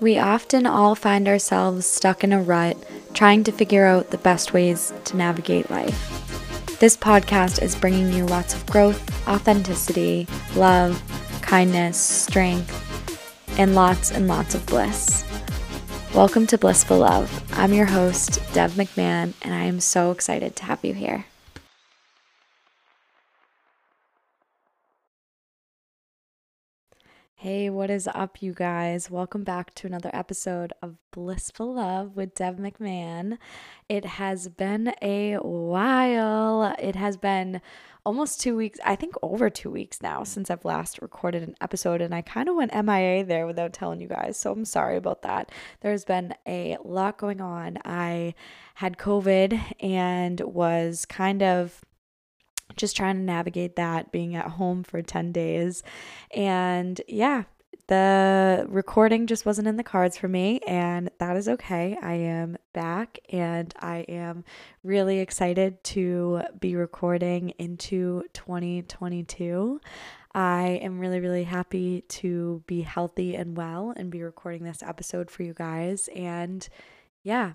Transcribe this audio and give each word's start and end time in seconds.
We 0.00 0.18
often 0.18 0.66
all 0.66 0.96
find 0.96 1.28
ourselves 1.28 1.86
stuck 1.86 2.24
in 2.24 2.32
a 2.32 2.42
rut, 2.42 2.76
trying 3.14 3.44
to 3.44 3.52
figure 3.52 3.86
out 3.86 4.10
the 4.10 4.18
best 4.18 4.52
ways 4.52 4.92
to 5.04 5.16
navigate 5.16 5.70
life. 5.70 6.78
This 6.80 6.96
podcast 6.96 7.62
is 7.62 7.76
bringing 7.76 8.12
you 8.12 8.26
lots 8.26 8.54
of 8.54 8.66
growth, 8.66 9.00
authenticity, 9.28 10.26
love, 10.56 11.00
kindness, 11.42 11.96
strength, 11.96 12.72
and 13.56 13.76
lots 13.76 14.10
and 14.10 14.26
lots 14.26 14.56
of 14.56 14.66
bliss. 14.66 15.24
Welcome 16.12 16.48
to 16.48 16.58
Blissful 16.58 16.98
Love. 16.98 17.44
I'm 17.52 17.72
your 17.72 17.86
host, 17.86 18.40
Dev 18.52 18.72
McMahon, 18.72 19.32
and 19.42 19.54
I 19.54 19.62
am 19.62 19.78
so 19.78 20.10
excited 20.10 20.56
to 20.56 20.64
have 20.64 20.84
you 20.84 20.92
here. 20.92 21.26
Hey, 27.44 27.68
what 27.68 27.90
is 27.90 28.08
up, 28.14 28.40
you 28.40 28.54
guys? 28.54 29.10
Welcome 29.10 29.44
back 29.44 29.74
to 29.74 29.86
another 29.86 30.08
episode 30.14 30.72
of 30.80 30.96
Blissful 31.10 31.74
Love 31.74 32.16
with 32.16 32.34
Dev 32.34 32.56
McMahon. 32.56 33.36
It 33.86 34.06
has 34.06 34.48
been 34.48 34.94
a 35.02 35.34
while. 35.34 36.74
It 36.78 36.96
has 36.96 37.18
been 37.18 37.60
almost 38.02 38.40
two 38.40 38.56
weeks, 38.56 38.78
I 38.82 38.96
think 38.96 39.16
over 39.20 39.50
two 39.50 39.68
weeks 39.70 40.00
now 40.00 40.24
since 40.24 40.48
I've 40.48 40.64
last 40.64 41.02
recorded 41.02 41.42
an 41.42 41.54
episode, 41.60 42.00
and 42.00 42.14
I 42.14 42.22
kind 42.22 42.48
of 42.48 42.56
went 42.56 42.72
MIA 42.72 43.26
there 43.26 43.46
without 43.46 43.74
telling 43.74 44.00
you 44.00 44.08
guys. 44.08 44.38
So 44.38 44.50
I'm 44.50 44.64
sorry 44.64 44.96
about 44.96 45.20
that. 45.20 45.52
There's 45.82 46.06
been 46.06 46.32
a 46.48 46.78
lot 46.82 47.18
going 47.18 47.42
on. 47.42 47.76
I 47.84 48.32
had 48.76 48.96
COVID 48.96 49.60
and 49.80 50.40
was 50.40 51.04
kind 51.04 51.42
of 51.42 51.84
just 52.76 52.96
trying 52.96 53.16
to 53.16 53.22
navigate 53.22 53.76
that 53.76 54.12
being 54.12 54.34
at 54.34 54.46
home 54.46 54.82
for 54.82 55.02
10 55.02 55.32
days. 55.32 55.82
And 56.32 57.00
yeah, 57.08 57.44
the 57.86 58.64
recording 58.68 59.26
just 59.26 59.44
wasn't 59.44 59.68
in 59.68 59.76
the 59.76 59.82
cards 59.82 60.16
for 60.16 60.26
me, 60.26 60.60
and 60.66 61.10
that 61.18 61.36
is 61.36 61.48
okay. 61.48 61.98
I 62.00 62.14
am 62.14 62.56
back 62.72 63.18
and 63.30 63.74
I 63.78 63.98
am 64.08 64.44
really 64.82 65.18
excited 65.18 65.84
to 65.84 66.42
be 66.58 66.76
recording 66.76 67.50
into 67.58 68.24
2022. 68.32 69.80
I 70.34 70.80
am 70.82 70.98
really, 70.98 71.20
really 71.20 71.44
happy 71.44 72.00
to 72.08 72.62
be 72.66 72.80
healthy 72.82 73.36
and 73.36 73.56
well 73.56 73.92
and 73.96 74.10
be 74.10 74.22
recording 74.22 74.64
this 74.64 74.82
episode 74.82 75.30
for 75.30 75.42
you 75.42 75.52
guys. 75.54 76.08
And 76.16 76.66
yeah, 77.22 77.52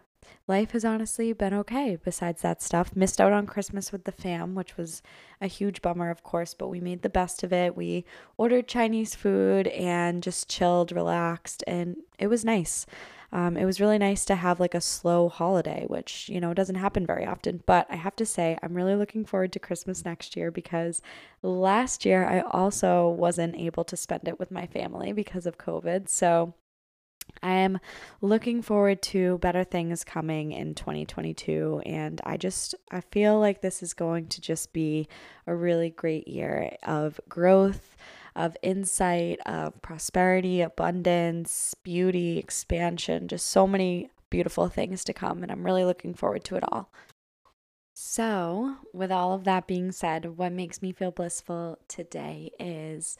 life 0.47 0.71
has 0.71 0.83
honestly 0.83 1.31
been 1.31 1.53
okay 1.53 1.97
besides 2.03 2.41
that 2.41 2.61
stuff. 2.61 2.95
Missed 2.95 3.21
out 3.21 3.31
on 3.31 3.45
Christmas 3.45 3.91
with 3.91 4.03
the 4.03 4.11
fam, 4.11 4.55
which 4.55 4.77
was 4.77 5.01
a 5.39 5.47
huge 5.47 5.81
bummer, 5.81 6.09
of 6.09 6.23
course, 6.23 6.53
but 6.53 6.69
we 6.69 6.79
made 6.79 7.03
the 7.03 7.09
best 7.09 7.43
of 7.43 7.53
it. 7.53 7.77
We 7.77 8.03
ordered 8.37 8.67
Chinese 8.67 9.15
food 9.15 9.67
and 9.67 10.23
just 10.23 10.49
chilled, 10.49 10.91
relaxed, 10.91 11.63
and 11.67 11.97
it 12.17 12.27
was 12.27 12.43
nice. 12.43 12.85
Um, 13.31 13.57
it 13.57 13.65
was 13.65 13.79
really 13.79 13.99
nice 13.99 14.25
to 14.25 14.35
have 14.35 14.59
like 14.59 14.73
a 14.73 14.81
slow 14.81 15.29
holiday, 15.29 15.85
which, 15.87 16.29
you 16.29 16.41
know, 16.41 16.53
doesn't 16.55 16.75
happen 16.75 17.05
very 17.05 17.25
often. 17.25 17.61
But 17.67 17.85
I 17.89 17.95
have 17.95 18.15
to 18.15 18.25
say, 18.25 18.57
I'm 18.63 18.73
really 18.73 18.95
looking 18.95 19.23
forward 19.23 19.53
to 19.53 19.59
Christmas 19.59 20.03
next 20.03 20.35
year 20.35 20.49
because 20.49 21.01
last 21.43 22.05
year 22.05 22.25
I 22.25 22.39
also 22.41 23.07
wasn't 23.07 23.55
able 23.55 23.83
to 23.83 23.95
spend 23.95 24.27
it 24.27 24.39
with 24.39 24.49
my 24.49 24.65
family 24.65 25.13
because 25.13 25.45
of 25.45 25.59
COVID. 25.59 26.09
So 26.09 26.55
I 27.41 27.53
am 27.53 27.79
looking 28.21 28.61
forward 28.61 29.01
to 29.03 29.37
better 29.39 29.63
things 29.63 30.03
coming 30.03 30.51
in 30.51 30.75
2022 30.75 31.81
and 31.85 32.21
I 32.23 32.37
just 32.37 32.75
I 32.91 33.01
feel 33.01 33.39
like 33.39 33.61
this 33.61 33.81
is 33.81 33.93
going 33.93 34.27
to 34.27 34.41
just 34.41 34.73
be 34.73 35.07
a 35.47 35.55
really 35.55 35.89
great 35.89 36.27
year 36.27 36.75
of 36.83 37.19
growth, 37.29 37.95
of 38.35 38.57
insight, 38.61 39.39
of 39.45 39.81
prosperity, 39.81 40.61
abundance, 40.61 41.75
beauty, 41.83 42.37
expansion, 42.37 43.27
just 43.27 43.47
so 43.47 43.65
many 43.65 44.09
beautiful 44.29 44.67
things 44.67 45.03
to 45.05 45.13
come 45.13 45.43
and 45.43 45.51
I'm 45.51 45.65
really 45.65 45.85
looking 45.85 46.13
forward 46.13 46.43
to 46.45 46.55
it 46.55 46.63
all. 46.71 46.91
So, 48.01 48.77
with 48.93 49.11
all 49.11 49.33
of 49.33 49.43
that 49.43 49.67
being 49.67 49.91
said, 49.91 50.37
what 50.37 50.53
makes 50.53 50.81
me 50.81 50.93
feel 50.93 51.11
blissful 51.11 51.79
today 51.89 52.49
is 52.57 53.17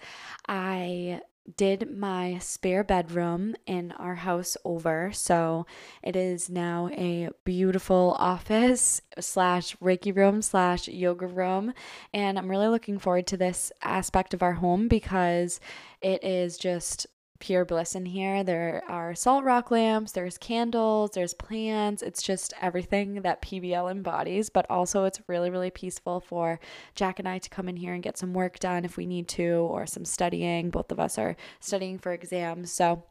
I 0.48 1.20
did 1.58 1.96
my 1.96 2.38
spare 2.40 2.84
bedroom 2.84 3.56
in 3.66 3.92
our 3.94 4.16
house 4.16 4.58
over. 4.64 5.12
So 5.14 5.66
it 6.04 6.16
is 6.16 6.50
now 6.50 6.90
a 6.92 7.30
beautiful 7.44 8.16
office 8.20 9.02
slash 9.20 9.76
Reiki 9.78 10.16
room 10.16 10.42
slash 10.42 10.88
yoga 10.88 11.28
room. 11.28 11.74
And 12.14 12.38
I'm 12.38 12.50
really 12.50 12.68
looking 12.68 13.00
forward 13.00 13.28
to 13.28 13.38
this 13.38 13.72
aspect 13.82 14.34
of 14.34 14.44
our 14.44 14.54
home 14.54 14.88
because 14.88 15.60
it 16.02 16.24
is 16.24 16.58
just 16.58 17.08
pure 17.40 17.66
bliss 17.66 17.96
in 17.96 18.06
here. 18.06 18.44
There 18.44 18.84
are 18.88 19.16
salt 19.16 19.44
rock 19.44 19.72
lamps, 19.72 20.12
there's 20.12 20.38
candles, 20.38 21.12
there's 21.12 21.34
plants. 21.34 22.02
It's 22.02 22.22
just 22.22 22.54
everything 22.62 23.22
that 23.22 23.42
PBL 23.42 23.90
embodies, 23.90 24.50
but 24.50 24.66
also 24.70 25.06
it's 25.06 25.22
really, 25.28 25.50
really 25.50 25.72
peaceful 25.72 26.20
for 26.20 26.60
Jack 26.96 27.20
and 27.20 27.28
I 27.28 27.40
to 27.40 27.50
come 27.50 27.70
in 27.70 27.78
here 27.78 27.94
and 27.94 28.04
get 28.04 28.18
some 28.18 28.34
work 28.34 28.60
done 28.60 28.86
if 28.86 28.98
we 28.98 29.06
need 29.06 29.28
to, 29.30 29.68
or 29.72 29.86
some 29.86 30.06
studying. 30.06 30.70
Both 30.70 30.92
of 30.92 31.00
us 31.00 31.18
are 31.18 31.36
studying 31.60 31.98
for 31.98 32.12
exams. 32.12 32.72
So, 32.72 33.04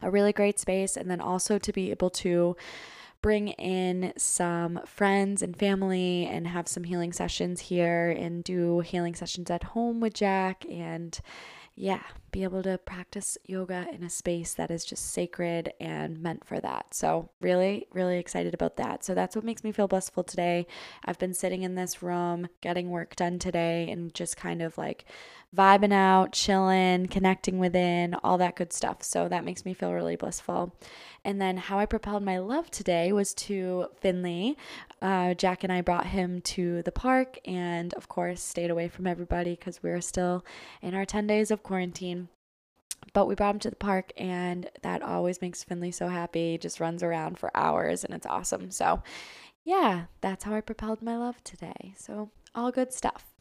a 0.00 0.10
really 0.10 0.32
great 0.32 0.60
space. 0.60 0.96
And 0.96 1.10
then 1.10 1.20
also 1.20 1.58
to 1.58 1.72
be 1.72 1.90
able 1.90 2.10
to 2.10 2.56
bring 3.20 3.48
in 3.48 4.12
some 4.16 4.80
friends 4.86 5.42
and 5.42 5.56
family 5.56 6.26
and 6.26 6.46
have 6.46 6.68
some 6.68 6.84
healing 6.84 7.12
sessions 7.12 7.60
here 7.62 8.10
and 8.10 8.44
do 8.44 8.78
healing 8.80 9.14
sessions 9.14 9.50
at 9.50 9.64
home 9.64 9.98
with 9.98 10.14
Jack 10.14 10.64
and 10.70 11.18
yeah, 11.80 12.02
be 12.32 12.42
able 12.42 12.60
to 12.64 12.76
practice 12.76 13.38
yoga 13.46 13.86
in 13.92 14.02
a 14.02 14.10
space 14.10 14.52
that 14.54 14.68
is 14.68 14.84
just 14.84 15.12
sacred 15.12 15.72
and 15.80 16.20
meant 16.20 16.44
for 16.44 16.58
that. 16.58 16.92
So, 16.92 17.30
really, 17.40 17.86
really 17.92 18.18
excited 18.18 18.52
about 18.52 18.76
that. 18.78 19.04
So, 19.04 19.14
that's 19.14 19.36
what 19.36 19.44
makes 19.44 19.62
me 19.62 19.70
feel 19.70 19.86
blissful 19.86 20.24
today. 20.24 20.66
I've 21.04 21.20
been 21.20 21.34
sitting 21.34 21.62
in 21.62 21.76
this 21.76 22.02
room, 22.02 22.48
getting 22.62 22.90
work 22.90 23.14
done 23.14 23.38
today, 23.38 23.88
and 23.92 24.12
just 24.12 24.36
kind 24.36 24.60
of 24.60 24.76
like 24.76 25.04
vibing 25.56 25.92
out, 25.92 26.32
chilling, 26.32 27.06
connecting 27.06 27.60
within, 27.60 28.14
all 28.24 28.38
that 28.38 28.56
good 28.56 28.72
stuff. 28.72 29.04
So, 29.04 29.28
that 29.28 29.44
makes 29.44 29.64
me 29.64 29.72
feel 29.72 29.92
really 29.92 30.16
blissful. 30.16 30.74
And 31.24 31.40
then, 31.40 31.58
how 31.58 31.78
I 31.78 31.86
propelled 31.86 32.24
my 32.24 32.38
love 32.38 32.72
today 32.72 33.12
was 33.12 33.34
to 33.34 33.86
Finley. 34.00 34.56
Uh, 35.00 35.34
Jack 35.34 35.62
and 35.62 35.72
I 35.72 35.80
brought 35.80 36.06
him 36.06 36.40
to 36.42 36.82
the 36.82 36.92
park 36.92 37.38
and, 37.44 37.94
of 37.94 38.08
course, 38.08 38.42
stayed 38.42 38.70
away 38.70 38.88
from 38.88 39.06
everybody 39.06 39.52
because 39.52 39.82
we 39.82 39.90
are 39.90 40.00
still 40.00 40.44
in 40.82 40.94
our 40.94 41.04
10 41.04 41.26
days 41.26 41.50
of 41.50 41.62
quarantine. 41.62 42.28
But 43.12 43.26
we 43.26 43.34
brought 43.36 43.54
him 43.54 43.60
to 43.60 43.70
the 43.70 43.76
park, 43.76 44.12
and 44.16 44.68
that 44.82 45.02
always 45.02 45.40
makes 45.40 45.62
Finley 45.62 45.92
so 45.92 46.08
happy. 46.08 46.52
He 46.52 46.58
just 46.58 46.80
runs 46.80 47.02
around 47.02 47.38
for 47.38 47.56
hours, 47.56 48.04
and 48.04 48.12
it's 48.12 48.26
awesome. 48.26 48.70
So, 48.70 49.02
yeah, 49.64 50.06
that's 50.20 50.44
how 50.44 50.54
I 50.54 50.60
propelled 50.60 51.00
my 51.00 51.16
love 51.16 51.42
today. 51.44 51.94
So, 51.96 52.30
all 52.54 52.72
good 52.72 52.92
stuff. 52.92 53.37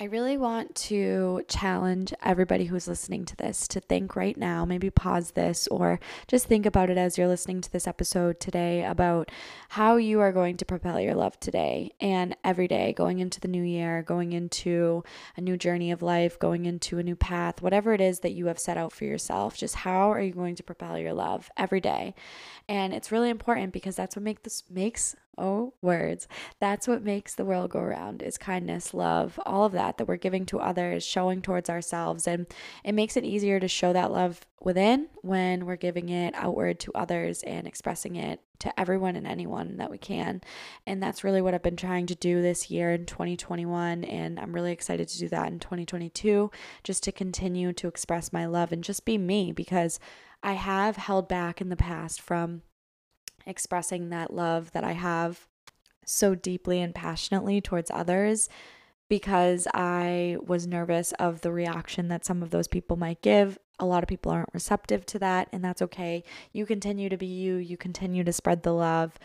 I 0.00 0.04
really 0.04 0.36
want 0.36 0.76
to 0.76 1.42
challenge 1.48 2.14
everybody 2.22 2.66
who's 2.66 2.86
listening 2.86 3.24
to 3.24 3.34
this 3.34 3.66
to 3.66 3.80
think 3.80 4.14
right 4.14 4.36
now, 4.36 4.64
maybe 4.64 4.90
pause 4.90 5.32
this 5.32 5.66
or 5.66 5.98
just 6.28 6.46
think 6.46 6.66
about 6.66 6.88
it 6.88 6.96
as 6.96 7.18
you're 7.18 7.26
listening 7.26 7.60
to 7.62 7.72
this 7.72 7.88
episode 7.88 8.38
today 8.38 8.84
about 8.84 9.32
how 9.70 9.96
you 9.96 10.20
are 10.20 10.30
going 10.30 10.56
to 10.58 10.64
propel 10.64 11.00
your 11.00 11.16
love 11.16 11.40
today 11.40 11.90
and 12.00 12.36
every 12.44 12.68
day, 12.68 12.92
going 12.92 13.18
into 13.18 13.40
the 13.40 13.48
new 13.48 13.64
year, 13.64 14.04
going 14.04 14.32
into 14.32 15.02
a 15.36 15.40
new 15.40 15.56
journey 15.56 15.90
of 15.90 16.00
life, 16.00 16.38
going 16.38 16.64
into 16.64 16.98
a 16.98 17.02
new 17.02 17.16
path, 17.16 17.60
whatever 17.60 17.92
it 17.92 18.00
is 18.00 18.20
that 18.20 18.34
you 18.34 18.46
have 18.46 18.60
set 18.60 18.76
out 18.76 18.92
for 18.92 19.04
yourself. 19.04 19.56
Just 19.56 19.74
how 19.74 20.12
are 20.12 20.22
you 20.22 20.32
going 20.32 20.54
to 20.54 20.62
propel 20.62 20.96
your 20.96 21.12
love 21.12 21.50
every 21.56 21.80
day? 21.80 22.14
And 22.68 22.94
it's 22.94 23.10
really 23.10 23.30
important 23.30 23.72
because 23.72 23.96
that's 23.96 24.14
what 24.14 24.22
make 24.22 24.44
this 24.44 24.62
makes 24.70 25.16
oh 25.38 25.74
words. 25.80 26.28
That's 26.60 26.88
what 26.88 27.02
makes 27.02 27.34
the 27.34 27.44
world 27.44 27.70
go 27.70 27.80
around 27.80 28.22
is 28.22 28.36
kindness 28.38 28.92
love 28.92 29.38
all 29.46 29.64
of 29.64 29.72
that 29.72 29.98
that 29.98 30.08
we're 30.08 30.16
giving 30.16 30.46
to 30.46 30.60
others 30.60 31.04
showing 31.04 31.42
towards 31.42 31.70
ourselves. 31.70 32.26
And 32.26 32.46
it 32.84 32.92
makes 32.92 33.16
it 33.16 33.24
easier 33.24 33.60
to 33.60 33.68
show 33.68 33.92
that 33.92 34.12
love 34.12 34.40
within 34.60 35.08
when 35.22 35.66
we're 35.66 35.76
giving 35.76 36.08
it 36.08 36.34
outward 36.34 36.80
to 36.80 36.92
others 36.94 37.42
and 37.44 37.66
expressing 37.66 38.16
it 38.16 38.40
to 38.58 38.80
everyone 38.80 39.14
and 39.14 39.26
anyone 39.26 39.76
that 39.76 39.90
we 39.90 39.98
can. 39.98 40.40
And 40.86 41.02
that's 41.02 41.22
really 41.22 41.40
what 41.40 41.54
I've 41.54 41.62
been 41.62 41.76
trying 41.76 42.06
to 42.06 42.14
do 42.14 42.42
this 42.42 42.70
year 42.70 42.90
in 42.90 43.06
2021 43.06 44.04
and 44.04 44.40
I'm 44.40 44.52
really 44.52 44.72
excited 44.72 45.08
to 45.08 45.18
do 45.18 45.28
that 45.28 45.52
in 45.52 45.60
2022 45.60 46.50
just 46.82 47.04
to 47.04 47.12
continue 47.12 47.72
to 47.74 47.88
express 47.88 48.32
my 48.32 48.46
love 48.46 48.72
and 48.72 48.82
just 48.82 49.04
be 49.04 49.16
me 49.16 49.52
because 49.52 50.00
I 50.42 50.52
have 50.52 50.96
held 50.96 51.28
back 51.28 51.60
in 51.60 51.68
the 51.68 51.76
past 51.76 52.20
from 52.20 52.62
expressing 53.48 54.10
that 54.10 54.32
love 54.32 54.72
that 54.72 54.84
I 54.84 54.92
have 54.92 55.46
so 56.04 56.34
deeply 56.34 56.80
and 56.80 56.94
passionately 56.94 57.60
towards 57.60 57.90
others 57.90 58.48
because 59.08 59.66
I 59.72 60.36
was 60.44 60.66
nervous 60.66 61.12
of 61.12 61.40
the 61.40 61.52
reaction 61.52 62.08
that 62.08 62.24
some 62.24 62.42
of 62.42 62.50
those 62.50 62.68
people 62.68 62.96
might 62.96 63.22
give. 63.22 63.58
A 63.78 63.86
lot 63.86 64.02
of 64.02 64.08
people 64.08 64.32
aren't 64.32 64.52
receptive 64.52 65.06
to 65.06 65.18
that, 65.20 65.48
and 65.52 65.64
that's 65.64 65.82
okay. 65.82 66.24
You 66.52 66.66
continue 66.66 67.08
to 67.08 67.16
be 67.16 67.26
you, 67.26 67.56
you 67.56 67.76
continue 67.76 68.24
to 68.24 68.32
spread 68.32 68.62
the 68.62 68.72
love. 68.72 69.18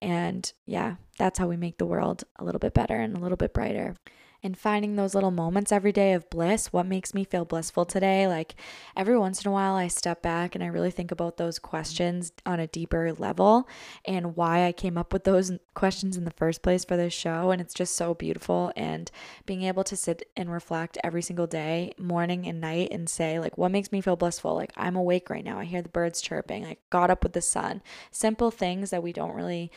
And 0.00 0.50
yeah, 0.66 0.96
that's 1.18 1.38
how 1.38 1.46
we 1.46 1.56
make 1.56 1.78
the 1.78 1.86
world 1.86 2.24
a 2.36 2.44
little 2.44 2.58
bit 2.58 2.74
better 2.74 2.96
and 2.96 3.16
a 3.16 3.20
little 3.20 3.36
bit 3.36 3.52
brighter. 3.52 3.94
And 4.42 4.56
finding 4.56 4.94
those 4.94 5.14
little 5.14 5.30
moments 5.30 5.72
every 5.72 5.92
day 5.92 6.12
of 6.12 6.30
bliss. 6.30 6.72
What 6.72 6.86
makes 6.86 7.12
me 7.12 7.24
feel 7.24 7.44
blissful 7.44 7.84
today? 7.84 8.26
Like 8.28 8.54
every 8.96 9.18
once 9.18 9.42
in 9.42 9.48
a 9.48 9.52
while, 9.52 9.74
I 9.74 9.88
step 9.88 10.22
back 10.22 10.54
and 10.54 10.62
I 10.62 10.68
really 10.68 10.90
think 10.90 11.10
about 11.10 11.36
those 11.36 11.58
questions 11.58 12.32
on 12.46 12.60
a 12.60 12.66
deeper 12.66 13.12
level 13.14 13.68
and 14.04 14.36
why 14.36 14.64
I 14.64 14.72
came 14.72 14.96
up 14.96 15.12
with 15.12 15.24
those 15.24 15.52
questions 15.74 16.16
in 16.16 16.24
the 16.24 16.30
first 16.30 16.62
place 16.62 16.84
for 16.84 16.96
this 16.96 17.12
show. 17.12 17.50
And 17.50 17.60
it's 17.60 17.74
just 17.74 17.96
so 17.96 18.14
beautiful. 18.14 18.72
And 18.76 19.10
being 19.44 19.62
able 19.62 19.84
to 19.84 19.96
sit 19.96 20.28
and 20.36 20.52
reflect 20.52 20.98
every 21.02 21.22
single 21.22 21.46
day, 21.46 21.92
morning 21.98 22.46
and 22.46 22.60
night, 22.60 22.88
and 22.92 23.08
say, 23.08 23.40
like, 23.40 23.58
what 23.58 23.72
makes 23.72 23.90
me 23.90 24.00
feel 24.00 24.16
blissful? 24.16 24.54
Like, 24.54 24.72
I'm 24.76 24.96
awake 24.96 25.30
right 25.30 25.44
now. 25.44 25.58
I 25.58 25.64
hear 25.64 25.82
the 25.82 25.88
birds 25.88 26.20
chirping. 26.20 26.64
I 26.64 26.76
got 26.90 27.10
up 27.10 27.22
with 27.22 27.32
the 27.32 27.42
sun. 27.42 27.82
Simple 28.10 28.50
things 28.50 28.90
that 28.90 29.02
we 29.02 29.12
don't 29.12 29.34
really 29.34 29.72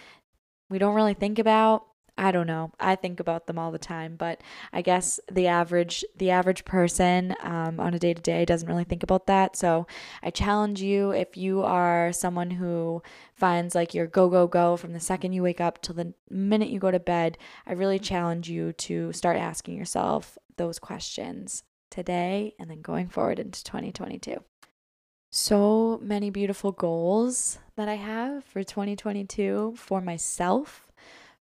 we 0.69 0.80
don't 0.80 0.96
really 0.96 1.13
think 1.13 1.38
about 1.38 1.86
I 2.22 2.32
don't 2.32 2.46
know. 2.46 2.72
I 2.80 2.96
think 2.96 3.20
about 3.20 3.48
them 3.48 3.58
all 3.58 3.72
the 3.72 3.80
time, 3.80 4.16
but 4.16 4.42
I 4.72 4.84
guess 4.84 5.20
the 5.32 5.48
average 5.48 6.06
the 6.16 6.30
average 6.30 6.66
person 6.66 7.36
um, 7.42 7.80
on 7.80 7.96
a 7.96 8.00
day 8.00 8.14
to 8.14 8.22
day 8.22 8.46
doesn't 8.46 8.70
really 8.70 8.84
think 8.84 9.02
about 9.02 9.26
that. 9.26 9.56
So 9.56 9.88
I 10.22 10.30
challenge 10.30 10.84
you 10.84 11.10
if 11.10 11.36
you 11.36 11.64
are 11.64 12.14
someone 12.14 12.52
who 12.52 13.02
finds 13.34 13.74
like 13.74 13.96
your 13.96 14.06
go 14.06 14.30
go 14.30 14.46
go 14.46 14.78
from 14.78 14.94
the 14.94 15.00
second 15.00 15.34
you 15.34 15.42
wake 15.42 15.60
up 15.60 15.82
till 15.82 15.96
the 15.96 16.14
minute 16.30 16.70
you 16.70 16.78
go 16.78 16.92
to 16.92 17.00
bed. 17.00 17.40
I 17.66 17.74
really 17.74 17.98
challenge 17.98 18.48
you 18.48 18.74
to 18.74 19.12
start 19.14 19.36
asking 19.36 19.76
yourself 19.76 20.38
those 20.58 20.78
questions 20.78 21.64
today 21.90 22.54
and 22.60 22.70
then 22.70 22.82
going 22.82 23.08
forward 23.08 23.40
into 23.40 23.64
2022. 23.64 24.44
So 25.32 26.00
many 26.04 26.30
beautiful 26.30 26.72
goals 26.72 27.58
that 27.78 27.90
I 27.90 27.96
have 27.96 28.44
for 28.44 28.64
2022 28.64 29.74
for 29.76 30.02
myself 30.02 30.91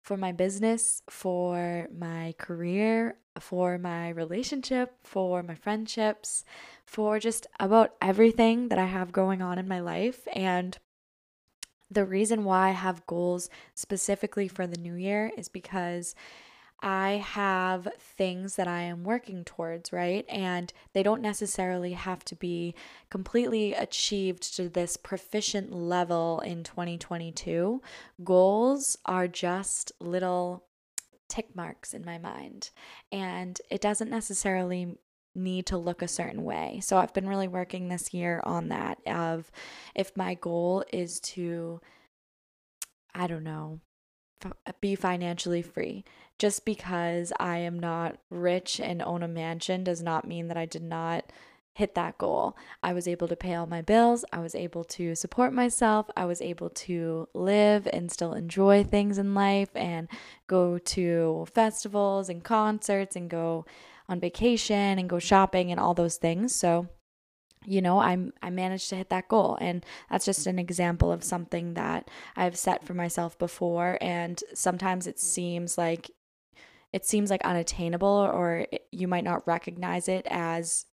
for 0.03 0.17
my 0.17 0.33
business, 0.33 1.03
for 1.09 1.89
my 1.97 2.35
career, 2.39 3.17
for 3.39 3.79
my 3.79 4.11
relationship, 4.11 4.95
for 5.03 5.43
my 5.43 5.55
friendships, 5.55 6.45
for 6.85 7.19
just 7.19 7.47
about 7.59 7.95
everything 8.01 8.69
that 8.69 8.79
I 8.79 8.87
have 8.87 9.13
going 9.13 9.43
on 9.43 9.59
in 9.59 9.69
my 9.69 9.81
life. 9.81 10.27
And 10.35 10.77
the 11.91 12.05
reason 12.05 12.45
why 12.45 12.69
I 12.69 12.73
have 12.73 13.07
goals 13.07 13.51
specifically 13.75 14.49
for 14.49 14.67
the 14.67 14.79
new 14.79 14.95
year 14.95 15.33
is 15.37 15.49
because 15.49 16.15
I 16.83 17.23
have 17.25 17.89
things 17.99 18.57
that 18.57 18.67
I 18.67 18.83
am 18.83 19.05
working 19.05 19.45
towards, 19.45 19.93
right? 19.93 20.25
And 20.29 20.73
they 20.93 21.03
don't 21.03 21.23
necessarily 21.23 21.93
have 21.93 22.25
to 22.27 22.35
be 22.35 22.75
completely 23.11 23.75
achieved 23.75 24.55
to 24.57 24.69
this 24.69 24.97
proficient 24.97 25.73
level 25.73 26.41
in 26.41 26.65
2022. 26.65 27.83
Goals 28.25 28.97
are 29.05 29.29
just 29.29 29.93
little 30.01 30.65
tick 31.29 31.55
marks 31.55 31.95
in 31.95 32.05
my 32.05 32.19
mind, 32.19 32.71
and 33.13 33.61
it 33.71 33.81
doesn't 33.81 34.11
necessarily 34.11 34.97
need 35.35 35.67
to 35.67 35.77
look 35.77 36.03
a 36.03 36.09
certain 36.09 36.43
way. 36.43 36.81
So 36.83 36.99
I've 36.99 37.15
been 37.15 37.29
really 37.29 37.49
working 37.49 37.89
this 37.89 38.13
year 38.13 38.41
on 38.45 38.69
that 38.69 38.99
of 39.07 39.51
if 39.95 40.17
my 40.17 40.35
goal 40.35 40.85
is 40.93 41.21
to 41.21 41.81
I 43.15 43.27
don't 43.27 43.45
know, 43.45 43.81
be 44.81 44.95
financially 44.95 45.63
free. 45.63 46.05
Just 46.39 46.65
because 46.65 47.33
I 47.39 47.59
am 47.59 47.79
not 47.79 48.17
rich 48.31 48.81
and 48.81 49.03
own 49.03 49.23
a 49.23 49.29
mansion 49.29 49.85
does 49.85 50.03
not 50.03 50.27
mean 50.27 50.49
that 50.49 50.57
I 50.57 50.67
did 50.67 50.83
not 50.83 51.31
hit 51.75 51.95
that 51.95 52.19
goal. 52.19 52.57
I 52.83 52.93
was 52.93 53.07
able 53.07 53.29
to 53.29 53.37
pay 53.37 53.55
all 53.55 53.67
my 53.67 53.83
bills. 53.83 54.25
I 54.33 54.41
was 54.41 54.55
able 54.55 54.85
to 54.85 55.15
support 55.15 55.53
myself. 55.53 56.09
I 56.17 56.25
was 56.25 56.41
able 56.43 56.71
to 56.71 57.29
live 57.35 57.87
and 57.93 58.11
still 58.11 58.35
enjoy 58.35 58.85
things 58.85 59.19
in 59.19 59.35
life 59.35 59.71
and 59.75 60.09
go 60.47 60.79
to 60.79 61.47
festivals 61.53 62.29
and 62.29 62.43
concerts 62.43 63.17
and 63.17 63.31
go 63.31 63.65
on 64.09 64.21
vacation 64.21 64.99
and 64.99 65.09
go 65.09 65.19
shopping 65.19 65.71
and 65.71 65.79
all 65.79 65.95
those 65.95 66.17
things. 66.17 66.55
So, 66.55 66.89
you 67.67 67.83
know 67.83 67.99
i'm 67.99 68.33
i 68.43 68.49
managed 68.51 68.89
to 68.89 68.97
hit 68.97 69.11
that 69.11 69.29
goal. 69.29 69.59
And 69.61 69.85
that's 70.11 70.25
just 70.25 70.47
an 70.47 70.59
example 70.59 71.13
of 71.13 71.25
something 71.25 71.75
that 71.75 72.11
i've 72.37 72.57
set 72.57 72.85
for 72.85 72.95
myself 72.95 73.39
before. 73.39 73.99
And 74.01 74.43
sometimes 74.55 75.07
it 75.07 75.19
seems 75.19 75.77
like 75.77 76.11
it 76.93 77.05
seems 77.07 77.31
like 77.31 77.45
unattainable 77.45 78.09
or 78.09 78.67
it, 78.73 78.87
you 78.91 79.07
might 79.07 79.25
not 79.25 79.47
recognize 79.47 80.09
it 80.09 80.27
as 80.31 80.87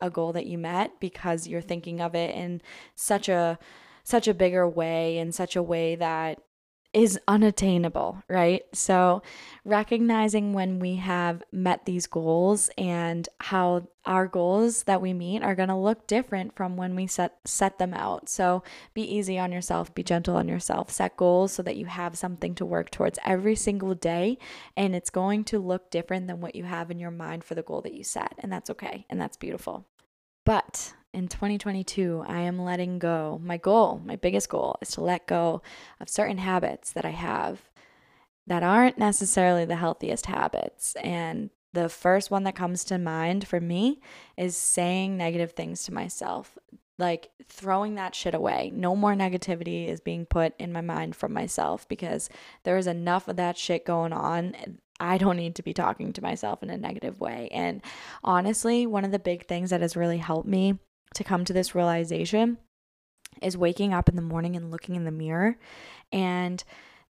a 0.00 0.10
goal 0.10 0.32
that 0.32 0.46
you 0.46 0.58
met 0.58 1.00
because 1.00 1.46
you're 1.46 1.60
thinking 1.60 2.00
of 2.00 2.14
it 2.14 2.34
in 2.34 2.60
such 2.94 3.28
a 3.28 3.58
such 4.02 4.28
a 4.28 4.34
bigger 4.34 4.68
way 4.68 5.18
in 5.18 5.32
such 5.32 5.56
a 5.56 5.62
way 5.62 5.94
that 5.94 6.40
is 6.94 7.18
unattainable, 7.26 8.22
right? 8.28 8.62
So, 8.72 9.22
recognizing 9.64 10.52
when 10.52 10.78
we 10.78 10.96
have 10.96 11.42
met 11.50 11.84
these 11.84 12.06
goals 12.06 12.70
and 12.78 13.28
how 13.40 13.88
our 14.06 14.28
goals 14.28 14.84
that 14.84 15.02
we 15.02 15.12
meet 15.12 15.42
are 15.42 15.56
going 15.56 15.70
to 15.70 15.76
look 15.76 16.06
different 16.06 16.54
from 16.54 16.76
when 16.76 16.94
we 16.94 17.08
set 17.08 17.36
set 17.44 17.78
them 17.78 17.92
out. 17.92 18.28
So, 18.28 18.62
be 18.94 19.02
easy 19.02 19.38
on 19.38 19.50
yourself, 19.50 19.92
be 19.94 20.04
gentle 20.04 20.36
on 20.36 20.48
yourself. 20.48 20.90
Set 20.90 21.16
goals 21.16 21.52
so 21.52 21.62
that 21.64 21.76
you 21.76 21.86
have 21.86 22.16
something 22.16 22.54
to 22.54 22.64
work 22.64 22.90
towards 22.90 23.18
every 23.24 23.56
single 23.56 23.94
day 23.94 24.38
and 24.76 24.94
it's 24.94 25.10
going 25.10 25.44
to 25.44 25.58
look 25.58 25.90
different 25.90 26.28
than 26.28 26.40
what 26.40 26.54
you 26.54 26.64
have 26.64 26.90
in 26.92 27.00
your 27.00 27.10
mind 27.10 27.42
for 27.42 27.56
the 27.56 27.62
goal 27.62 27.80
that 27.82 27.94
you 27.94 28.04
set, 28.04 28.34
and 28.38 28.52
that's 28.52 28.70
okay 28.70 29.04
and 29.10 29.20
that's 29.20 29.36
beautiful. 29.36 29.84
But 30.44 30.94
in 31.14 31.28
2022, 31.28 32.24
I 32.26 32.40
am 32.40 32.58
letting 32.60 32.98
go. 32.98 33.40
My 33.42 33.56
goal, 33.56 34.02
my 34.04 34.16
biggest 34.16 34.48
goal, 34.48 34.76
is 34.82 34.90
to 34.90 35.00
let 35.00 35.26
go 35.26 35.62
of 36.00 36.08
certain 36.08 36.38
habits 36.38 36.92
that 36.92 37.04
I 37.04 37.10
have 37.10 37.62
that 38.46 38.62
aren't 38.62 38.98
necessarily 38.98 39.64
the 39.64 39.76
healthiest 39.76 40.26
habits. 40.26 40.94
And 40.96 41.50
the 41.72 41.88
first 41.88 42.30
one 42.30 42.44
that 42.44 42.54
comes 42.54 42.84
to 42.84 42.98
mind 42.98 43.46
for 43.46 43.60
me 43.60 44.00
is 44.36 44.56
saying 44.56 45.16
negative 45.16 45.52
things 45.52 45.84
to 45.84 45.94
myself, 45.94 46.58
like 46.98 47.30
throwing 47.48 47.94
that 47.94 48.14
shit 48.14 48.34
away. 48.34 48.70
No 48.74 48.94
more 48.94 49.14
negativity 49.14 49.88
is 49.88 50.00
being 50.00 50.26
put 50.26 50.52
in 50.58 50.72
my 50.72 50.82
mind 50.82 51.16
from 51.16 51.32
myself 51.32 51.88
because 51.88 52.28
there 52.64 52.76
is 52.76 52.86
enough 52.86 53.28
of 53.28 53.36
that 53.36 53.56
shit 53.56 53.86
going 53.86 54.12
on. 54.12 54.54
I 55.00 55.18
don't 55.18 55.36
need 55.36 55.56
to 55.56 55.62
be 55.62 55.72
talking 55.72 56.12
to 56.12 56.22
myself 56.22 56.62
in 56.62 56.70
a 56.70 56.76
negative 56.76 57.20
way. 57.20 57.48
And 57.50 57.82
honestly, 58.22 58.86
one 58.86 59.04
of 59.04 59.10
the 59.10 59.18
big 59.18 59.46
things 59.46 59.70
that 59.70 59.80
has 59.80 59.96
really 59.96 60.18
helped 60.18 60.48
me 60.48 60.78
to 61.14 61.24
come 61.24 61.44
to 61.44 61.52
this 61.52 61.74
realization 61.74 62.58
is 63.42 63.56
waking 63.56 63.92
up 63.92 64.08
in 64.08 64.16
the 64.16 64.22
morning 64.22 64.56
and 64.56 64.70
looking 64.70 64.94
in 64.94 65.04
the 65.04 65.10
mirror. 65.10 65.56
And 66.12 66.62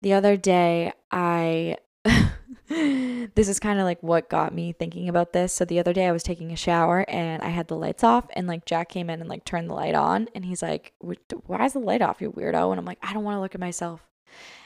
the 0.01 0.13
other 0.13 0.37
day, 0.37 0.93
I. 1.11 1.77
this 2.67 3.47
is 3.47 3.59
kind 3.59 3.79
of 3.79 3.85
like 3.85 4.01
what 4.03 4.29
got 4.29 4.53
me 4.53 4.73
thinking 4.73 5.07
about 5.07 5.31
this. 5.31 5.53
So 5.53 5.63
the 5.63 5.79
other 5.79 5.93
day 5.93 6.07
I 6.07 6.11
was 6.11 6.23
taking 6.23 6.51
a 6.51 6.57
shower 6.57 7.05
and 7.07 7.41
I 7.41 7.49
had 7.49 7.67
the 7.67 7.77
lights 7.77 8.03
off 8.03 8.25
and 8.33 8.47
like 8.47 8.65
Jack 8.65 8.89
came 8.89 9.09
in 9.09 9.21
and 9.21 9.29
like 9.29 9.45
turned 9.45 9.69
the 9.69 9.73
light 9.73 9.95
on 9.95 10.27
and 10.35 10.43
he's 10.43 10.61
like, 10.61 10.93
"Why 10.99 11.65
is 11.65 11.73
the 11.73 11.79
light 11.79 12.01
off, 12.01 12.21
you 12.21 12.31
weirdo?" 12.31 12.71
And 12.71 12.79
I'm 12.79 12.85
like, 12.85 12.99
"I 13.01 13.13
don't 13.13 13.23
want 13.23 13.37
to 13.37 13.41
look 13.41 13.55
at 13.55 13.61
myself." 13.61 14.01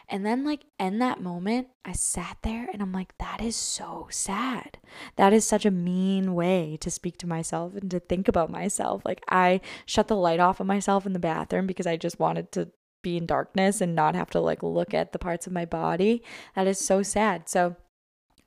And 0.09 0.25
then, 0.25 0.45
like, 0.45 0.61
in 0.79 0.99
that 0.99 1.21
moment, 1.21 1.67
I 1.83 1.91
sat 1.91 2.37
there 2.41 2.69
and 2.71 2.81
I'm 2.81 2.93
like, 2.93 3.17
that 3.17 3.41
is 3.41 3.57
so 3.57 4.07
sad. 4.09 4.77
That 5.17 5.33
is 5.33 5.43
such 5.43 5.65
a 5.65 5.71
mean 5.71 6.33
way 6.33 6.77
to 6.79 6.89
speak 6.89 7.17
to 7.17 7.27
myself 7.27 7.75
and 7.75 7.91
to 7.91 7.99
think 7.99 8.29
about 8.29 8.49
myself. 8.49 9.01
Like, 9.03 9.21
I 9.29 9.59
shut 9.85 10.07
the 10.07 10.15
light 10.15 10.39
off 10.39 10.61
of 10.61 10.67
myself 10.67 11.05
in 11.05 11.11
the 11.11 11.19
bathroom 11.19 11.67
because 11.67 11.87
I 11.87 11.97
just 11.97 12.19
wanted 12.19 12.53
to 12.53 12.69
be 13.01 13.17
in 13.17 13.25
darkness 13.25 13.81
and 13.81 13.95
not 13.95 14.15
have 14.15 14.29
to, 14.29 14.39
like, 14.39 14.63
look 14.63 14.93
at 14.93 15.11
the 15.11 15.19
parts 15.19 15.45
of 15.45 15.51
my 15.51 15.65
body. 15.65 16.23
That 16.55 16.67
is 16.67 16.79
so 16.79 17.03
sad. 17.03 17.49
So, 17.49 17.75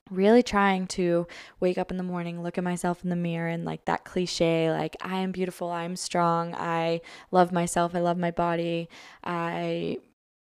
really 0.09 0.43
trying 0.43 0.87
to 0.87 1.27
wake 1.59 1.77
up 1.77 1.91
in 1.91 1.97
the 1.97 2.03
morning, 2.03 2.41
look 2.41 2.57
at 2.57 2.63
myself 2.63 3.03
in 3.03 3.09
the 3.09 3.15
mirror, 3.15 3.47
and 3.47 3.63
like 3.63 3.85
that 3.85 4.03
cliche, 4.03 4.69
like, 4.69 4.97
I 4.99 5.19
am 5.19 5.31
beautiful, 5.31 5.69
I'm 5.69 5.95
strong, 5.95 6.53
I 6.53 7.01
love 7.31 7.51
myself, 7.51 7.95
I 7.95 7.99
love 7.99 8.17
my 8.17 8.31
body, 8.31 8.89
I 9.23 9.99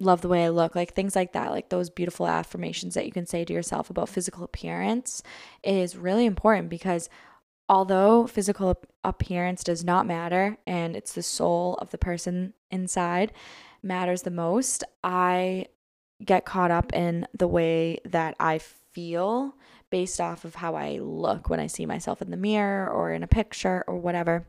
love 0.02 0.22
the 0.22 0.28
way 0.28 0.46
I 0.46 0.50
look, 0.50 0.76
like 0.76 0.94
things 0.94 1.16
like 1.16 1.34
that, 1.34 1.52
like 1.52 1.70
those 1.70 1.90
beautiful 1.90 2.28
affirmations 2.28 2.94
that 2.96 3.06
you 3.06 3.12
can 3.12 3.26
say 3.26 3.46
to 3.46 3.54
yourself 3.54 3.90
about 3.90 4.10
physical 4.10 4.44
appearance 4.44 5.24
is 5.64 5.96
really 5.96 6.26
important 6.26 6.70
because 6.70 7.10
although 7.70 8.28
physical 8.28 8.76
appearance 9.04 9.64
does 9.64 9.84
not 9.84 10.06
matter 10.06 10.58
and 10.68 10.96
it's 10.96 11.14
the 11.14 11.24
soul 11.24 11.76
of 11.76 11.92
the 11.92 11.98
person 11.98 12.54
inside 12.70 13.32
matters 13.84 14.24
the 14.24 14.32
most, 14.32 14.84
I 15.04 15.68
get 16.24 16.46
caught 16.46 16.72
up 16.72 16.94
in 16.94 17.28
the 17.34 17.48
way 17.48 18.00
that 18.06 18.36
I 18.40 18.60
feel 18.60 19.56
based 19.90 20.22
off 20.22 20.46
of 20.46 20.56
how 20.56 20.76
I 20.76 21.00
look 21.00 21.50
when 21.50 21.60
I 21.60 21.68
see 21.68 21.86
myself 21.86 22.22
in 22.22 22.32
the 22.32 22.38
mirror 22.38 22.90
or 22.90 23.12
in 23.12 23.24
a 23.24 23.28
picture 23.28 23.84
or 23.88 23.98
whatever. 23.98 24.48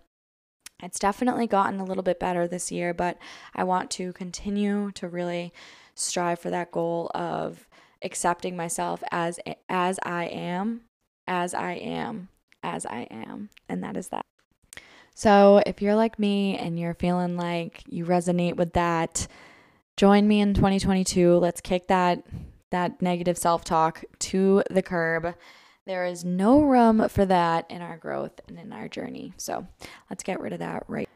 It's 0.83 0.99
definitely 0.99 1.47
gotten 1.47 1.81
a 1.81 1.85
little 1.85 2.03
bit 2.03 2.19
better 2.19 2.49
this 2.49 2.73
year, 2.73 2.93
but 2.93 3.17
I 3.55 3.65
want 3.65 3.91
to 3.93 4.13
continue 4.13 4.91
to 4.93 5.09
really 5.09 5.53
strive 5.95 6.41
for 6.41 6.51
that 6.51 6.73
goal 6.73 7.11
of 7.15 7.69
accepting 8.03 8.57
myself 8.57 9.03
as 9.13 9.39
as 9.69 9.99
I 10.03 10.25
am, 10.25 10.83
as 11.27 11.55
I 11.55 11.75
am, 11.75 12.29
as 12.63 12.85
I 12.85 13.07
am, 13.11 13.51
and 13.69 13.83
that 13.85 13.97
is 13.97 14.09
that. 14.09 14.27
So, 15.15 15.63
if 15.67 15.83
you're 15.83 15.95
like 15.95 16.19
me 16.19 16.57
and 16.57 16.79
you're 16.79 16.95
feeling 16.95 17.37
like 17.37 17.83
you 17.87 18.05
resonate 18.05 18.57
with 18.57 18.73
that, 18.73 19.29
join 19.97 20.27
me 20.27 20.41
in 20.41 20.55
2022. 20.55 21.37
Let's 21.37 21.61
kick 21.61 21.89
that 21.89 22.25
that 22.71 23.03
negative 23.03 23.37
self-talk 23.37 24.03
to 24.19 24.63
the 24.71 24.83
curb 24.83 25.35
There 25.85 26.05
is 26.05 26.25
no 26.25 26.61
room 26.61 27.09
for 27.09 27.25
that 27.27 27.69
in 27.69 27.83
our 27.83 27.97
growth 27.97 28.41
and 28.47 28.59
in 28.59 28.73
our 28.73 28.89
journey. 28.89 29.33
So 29.37 29.67
let's 30.09 30.23
get 30.23 30.41
rid 30.41 30.53
of 30.53 30.61
that 30.61 30.85
right. 30.87 31.09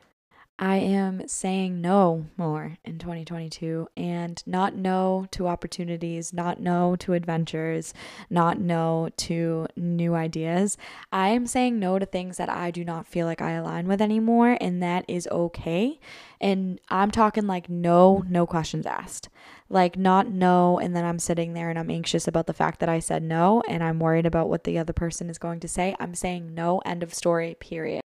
I 0.59 0.77
am 0.77 1.29
saying 1.29 1.83
no 1.83 2.29
more 2.39 2.79
in 2.83 2.99
2022 2.99 3.89
and 3.95 4.43
not 4.47 4.75
no 4.75 5.27
to 5.33 5.47
opportunities, 5.47 6.33
not 6.33 6.61
no 6.61 6.97
to 6.97 7.13
adventures, 7.13 7.93
not 8.31 8.59
no 8.59 9.11
to 9.19 9.67
new 9.77 10.15
ideas. 10.15 10.79
I 11.13 11.29
am 11.29 11.47
saying 11.47 11.79
no 11.79 11.99
to 11.99 12.07
things 12.07 12.39
that 12.39 12.49
I 12.49 12.71
do 12.71 12.87
not 12.87 13.07
feel 13.07 13.27
like 13.27 13.43
I 13.43 13.53
align 13.53 13.87
with 13.87 14.01
anymore, 14.01 14.57
and 14.59 14.83
that 14.83 15.05
is 15.07 15.29
okay. 15.31 16.01
And 16.41 16.81
I'm 16.89 17.11
talking 17.11 17.47
like 17.47 17.69
no, 17.69 18.25
no 18.27 18.47
questions 18.47 18.87
asked. 18.87 19.29
Like 19.69 19.97
not 19.97 20.29
no, 20.29 20.79
and 20.79 20.95
then 20.95 21.05
I'm 21.05 21.19
sitting 21.19 21.53
there 21.53 21.71
and 21.71 21.79
I'm 21.79 21.91
anxious 21.91 22.29
about 22.29 22.47
the 22.47 22.53
fact 22.53 22.79
that 22.81 22.89
I 22.89 23.01
said 23.01 23.23
no 23.23 23.63
and 23.69 23.83
I'm 23.83 23.99
worried 23.99 24.27
about 24.27 24.49
what 24.49 24.65
the 24.65 24.79
other 24.79 24.93
person 24.93 25.29
is 25.29 25.39
going 25.39 25.61
to 25.61 25.69
say. 25.69 25.97
I'm 25.99 26.15
saying 26.15 26.55
no, 26.55 26.79
end 26.85 27.03
of 27.03 27.13
story, 27.13 27.57
period. 27.59 28.03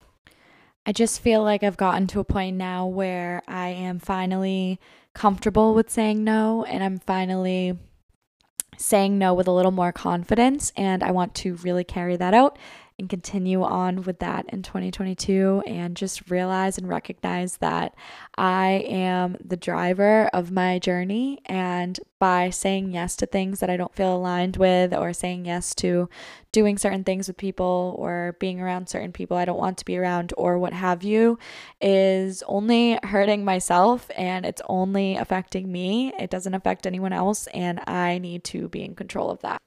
I 0.85 0.91
just 0.91 1.21
feel 1.21 1.43
like 1.43 1.61
I've 1.61 1.77
gotten 1.77 2.07
to 2.07 2.19
a 2.19 2.23
point 2.23 2.57
now 2.57 2.87
where 2.87 3.43
I 3.47 3.67
am 3.69 3.99
finally 3.99 4.79
comfortable 5.13 5.75
with 5.75 5.91
saying 5.91 6.23
no 6.23 6.63
and 6.63 6.83
I'm 6.83 6.97
finally 6.97 7.77
saying 8.77 9.17
no 9.17 9.33
with 9.33 9.47
a 9.47 9.51
little 9.51 9.71
more 9.71 9.91
confidence 9.91 10.71
and 10.75 11.03
I 11.03 11.11
want 11.11 11.35
to 11.35 11.55
really 11.57 11.83
carry 11.83 12.15
that 12.15 12.33
out 12.33 12.57
and 13.01 13.09
continue 13.09 13.63
on 13.63 14.03
with 14.03 14.19
that 14.19 14.45
in 14.49 14.61
2022 14.61 15.63
and 15.65 15.97
just 15.97 16.29
realize 16.29 16.77
and 16.77 16.87
recognize 16.87 17.57
that 17.57 17.95
I 18.37 18.85
am 18.87 19.37
the 19.43 19.57
driver 19.57 20.29
of 20.33 20.51
my 20.51 20.79
journey. 20.79 21.39
And 21.47 21.99
by 22.19 22.51
saying 22.51 22.91
yes 22.91 23.15
to 23.17 23.25
things 23.25 23.59
that 23.59 23.69
I 23.69 23.77
don't 23.77 23.95
feel 23.95 24.15
aligned 24.15 24.57
with, 24.57 24.93
or 24.93 25.11
saying 25.11 25.45
yes 25.45 25.73
to 25.75 26.07
doing 26.51 26.77
certain 26.77 27.03
things 27.03 27.27
with 27.27 27.37
people, 27.37 27.95
or 27.97 28.37
being 28.39 28.61
around 28.61 28.87
certain 28.87 29.11
people 29.11 29.35
I 29.35 29.45
don't 29.45 29.57
want 29.57 29.79
to 29.79 29.85
be 29.85 29.97
around, 29.97 30.31
or 30.37 30.59
what 30.59 30.73
have 30.73 31.03
you, 31.03 31.39
is 31.81 32.43
only 32.43 32.99
hurting 33.03 33.43
myself 33.43 34.11
and 34.15 34.45
it's 34.45 34.61
only 34.69 35.15
affecting 35.15 35.71
me. 35.71 36.13
It 36.19 36.29
doesn't 36.29 36.53
affect 36.53 36.85
anyone 36.85 37.13
else. 37.13 37.47
And 37.47 37.81
I 37.87 38.19
need 38.19 38.43
to 38.45 38.69
be 38.69 38.83
in 38.83 38.93
control 38.93 39.31
of 39.31 39.41
that. 39.41 39.61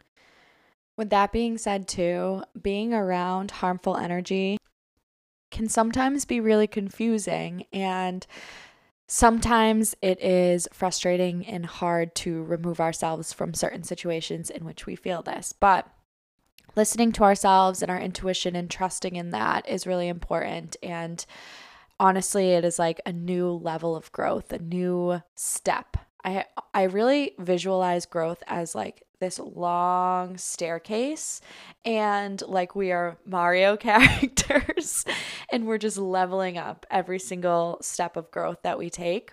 With 0.97 1.11
that 1.11 1.33
being 1.33 1.59
said, 1.59 1.89
too, 1.89 2.45
being 2.61 2.95
around 2.95 3.51
harmful 3.51 3.97
energy 3.97 4.59
can 5.51 5.69
sometimes 5.69 6.25
be 6.25 6.41
really 6.41 6.67
confusing 6.67 7.65
and 7.73 8.27
sometimes 9.07 9.95
it 10.03 10.21
is 10.21 10.69
frustrating 10.73 11.47
and 11.47 11.67
hard 11.67 12.15
to 12.17 12.43
remove 12.43 12.81
ourselves 12.81 13.33
from 13.33 13.55
certain 13.55 13.83
situations 13.83 14.51
in 14.51 14.65
which 14.65 14.87
we 14.87 14.97
feel 14.97 15.23
this. 15.23 15.53
But 15.53 15.87
listening 16.75 17.13
to 17.13 17.25
ourselves 17.25 17.83
and 17.83 17.91
our 17.91 18.01
intuition 18.01 18.57
and 18.57 18.71
trusting 18.71 19.15
in 19.15 19.31
that 19.31 19.69
is 19.69 19.87
really 19.87 20.09
important 20.09 20.77
and 20.83 21.25
honestly 22.01 22.51
it 22.51 22.65
is 22.65 22.79
like 22.79 23.01
a 23.07 23.13
new 23.13 23.49
level 23.51 23.95
of 23.95 24.11
growth, 24.11 24.53
a 24.53 24.59
new 24.59 25.23
step. 25.37 25.97
I 26.25 26.45
I 26.73 26.85
really 26.85 27.35
visualize 27.39 28.07
growth 28.07 28.43
as 28.47 28.75
like 28.75 29.03
this 29.21 29.39
long 29.39 30.37
staircase 30.37 31.41
and 31.85 32.43
like 32.43 32.75
we 32.75 32.93
are 32.93 33.17
Mario 33.25 33.77
characters 33.79 35.05
and 35.51 35.67
we're 35.67 35.79
just 35.79 35.99
leveling 35.99 36.59
up 36.59 36.85
every 36.91 37.19
single 37.19 37.79
step 37.81 38.17
of 38.17 38.31
growth 38.31 38.59
that 38.63 38.79
we 38.79 38.91
take. 38.91 39.33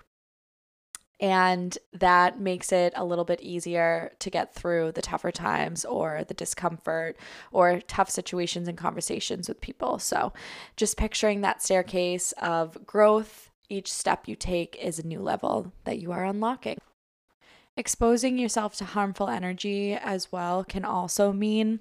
And 1.20 1.78
that 1.94 2.40
makes 2.40 2.72
it 2.72 2.94
a 2.96 3.06
little 3.06 3.26
bit 3.26 3.42
easier 3.42 4.12
to 4.18 4.32
get 4.32 4.56
through 4.56 4.94
the 4.94 5.04
tougher 5.04 5.32
times 5.32 5.86
or 5.86 6.24
the 6.28 6.34
discomfort 6.34 7.16
or 7.52 7.80
tough 7.82 8.10
situations 8.10 8.68
and 8.68 8.76
conversations 8.76 9.48
with 9.48 9.62
people. 9.62 10.00
So, 10.00 10.34
just 10.78 10.98
picturing 10.98 11.42
that 11.42 11.62
staircase 11.62 12.32
of 12.42 12.88
growth, 12.88 13.51
each 13.72 13.92
step 13.92 14.28
you 14.28 14.36
take 14.36 14.76
is 14.76 15.00
a 15.00 15.08
new 15.08 15.20
level 15.20 15.72
that 15.86 16.00
you 16.00 16.12
are 16.12 16.26
unlocking. 16.26 16.78
Exposing 17.78 18.38
yourself 18.38 18.76
to 18.76 18.86
harmful 18.86 19.30
energy 19.30 19.94
as 19.94 20.32
well 20.32 20.64
can 20.64 20.84
also 20.84 21.32
mean 21.32 21.80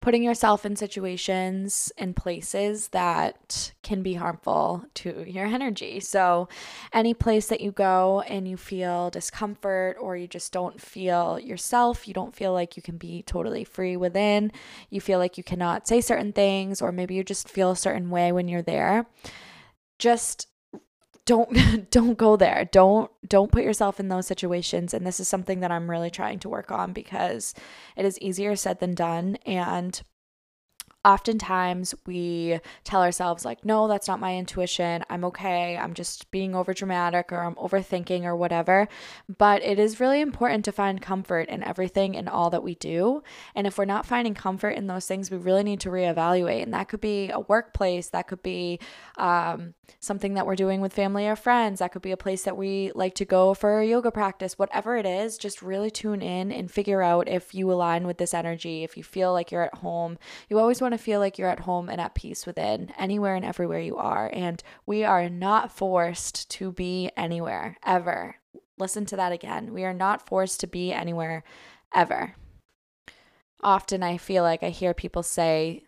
putting 0.00 0.22
yourself 0.22 0.64
in 0.64 0.76
situations 0.76 1.90
and 1.98 2.14
places 2.14 2.88
that 2.88 3.72
can 3.82 4.02
be 4.02 4.14
harmful 4.14 4.84
to 4.94 5.24
your 5.26 5.46
energy. 5.46 5.98
So, 5.98 6.48
any 6.92 7.14
place 7.14 7.48
that 7.48 7.60
you 7.60 7.72
go 7.72 8.20
and 8.22 8.46
you 8.46 8.56
feel 8.56 9.10
discomfort 9.10 9.96
or 10.00 10.16
you 10.16 10.28
just 10.28 10.52
don't 10.52 10.80
feel 10.80 11.38
yourself, 11.40 12.06
you 12.06 12.14
don't 12.14 12.34
feel 12.34 12.52
like 12.52 12.76
you 12.76 12.82
can 12.82 12.96
be 12.96 13.22
totally 13.22 13.64
free 13.64 13.96
within, 13.96 14.52
you 14.88 15.00
feel 15.00 15.18
like 15.18 15.36
you 15.36 15.42
cannot 15.42 15.88
say 15.88 16.00
certain 16.00 16.32
things, 16.32 16.80
or 16.80 16.92
maybe 16.92 17.14
you 17.14 17.24
just 17.24 17.48
feel 17.48 17.72
a 17.72 17.76
certain 17.76 18.10
way 18.10 18.30
when 18.30 18.46
you're 18.46 18.62
there, 18.62 19.06
just 19.98 20.48
don't 21.28 21.90
don't 21.90 22.18
go 22.18 22.36
there. 22.36 22.68
Don't 22.72 23.10
don't 23.28 23.52
put 23.52 23.62
yourself 23.62 24.00
in 24.00 24.08
those 24.08 24.26
situations. 24.26 24.94
And 24.94 25.06
this 25.06 25.20
is 25.20 25.28
something 25.28 25.60
that 25.60 25.70
i'm 25.70 25.90
really 25.90 26.10
trying 26.10 26.38
to 26.40 26.48
work 26.48 26.72
on 26.72 26.92
because 26.92 27.54
it 27.96 28.04
is 28.04 28.18
easier 28.20 28.56
said 28.56 28.80
than 28.80 28.94
done. 28.94 29.36
And 29.46 30.00
oftentimes 31.04 31.94
we 32.06 32.58
tell 32.82 33.02
ourselves 33.02 33.44
like 33.44 33.64
no 33.64 33.86
that's 33.86 34.08
not 34.08 34.20
my 34.20 34.36
intuition. 34.36 35.04
I'm 35.10 35.24
okay. 35.26 35.76
I'm 35.76 35.94
just 35.94 36.30
being 36.30 36.54
over 36.54 36.72
dramatic 36.72 37.30
or 37.30 37.44
i'm 37.44 37.54
overthinking 37.56 38.24
or 38.24 38.34
whatever. 38.34 38.88
But 39.36 39.62
it 39.62 39.78
is 39.78 40.00
really 40.00 40.22
important 40.22 40.64
to 40.64 40.72
find 40.72 41.02
comfort 41.02 41.48
in 41.50 41.62
everything 41.62 42.16
and 42.16 42.28
all 42.28 42.48
that 42.50 42.62
we 42.62 42.74
do. 42.74 43.22
And 43.54 43.66
if 43.66 43.76
we're 43.76 43.84
not 43.84 44.06
finding 44.06 44.34
comfort 44.34 44.70
in 44.70 44.86
those 44.86 45.06
things 45.06 45.30
we 45.30 45.36
really 45.36 45.62
need 45.62 45.80
to 45.80 45.90
reevaluate. 45.90 46.62
And 46.62 46.72
that 46.72 46.88
could 46.88 47.02
be 47.02 47.28
a 47.28 47.40
workplace. 47.40 48.08
That 48.08 48.28
could 48.28 48.42
be 48.42 48.80
um, 49.18 49.74
something 50.00 50.34
that 50.34 50.46
we're 50.46 50.56
doing 50.56 50.80
with 50.80 50.92
family 50.92 51.26
or 51.26 51.36
friends 51.36 51.78
that 51.78 51.92
could 51.92 52.02
be 52.02 52.12
a 52.12 52.16
place 52.16 52.42
that 52.42 52.56
we 52.56 52.92
like 52.94 53.14
to 53.14 53.24
go 53.24 53.54
for 53.54 53.80
a 53.80 53.86
yoga 53.86 54.10
practice 54.10 54.58
whatever 54.58 54.96
it 54.96 55.06
is 55.06 55.38
just 55.38 55.62
really 55.62 55.90
tune 55.90 56.22
in 56.22 56.52
and 56.52 56.70
figure 56.70 57.02
out 57.02 57.28
if 57.28 57.54
you 57.54 57.70
align 57.70 58.06
with 58.06 58.18
this 58.18 58.34
energy 58.34 58.84
if 58.84 58.96
you 58.96 59.02
feel 59.02 59.32
like 59.32 59.50
you're 59.50 59.62
at 59.62 59.74
home 59.76 60.18
you 60.48 60.58
always 60.58 60.80
want 60.80 60.92
to 60.92 60.98
feel 60.98 61.20
like 61.20 61.38
you're 61.38 61.48
at 61.48 61.60
home 61.60 61.88
and 61.88 62.00
at 62.00 62.14
peace 62.14 62.46
within 62.46 62.92
anywhere 62.98 63.34
and 63.34 63.44
everywhere 63.44 63.80
you 63.80 63.96
are. 63.96 64.30
And 64.32 64.62
we 64.86 65.04
are 65.04 65.28
not 65.28 65.72
forced 65.72 66.50
to 66.50 66.72
be 66.72 67.10
anywhere 67.16 67.76
ever. 67.84 68.36
Listen 68.78 69.06
to 69.06 69.16
that 69.16 69.32
again. 69.32 69.72
We 69.72 69.84
are 69.84 69.94
not 69.94 70.26
forced 70.26 70.60
to 70.60 70.66
be 70.66 70.92
anywhere 70.92 71.42
ever. 71.94 72.34
Often 73.62 74.02
I 74.02 74.18
feel 74.18 74.42
like 74.42 74.62
I 74.62 74.70
hear 74.70 74.94
people 74.94 75.22
say 75.22 75.84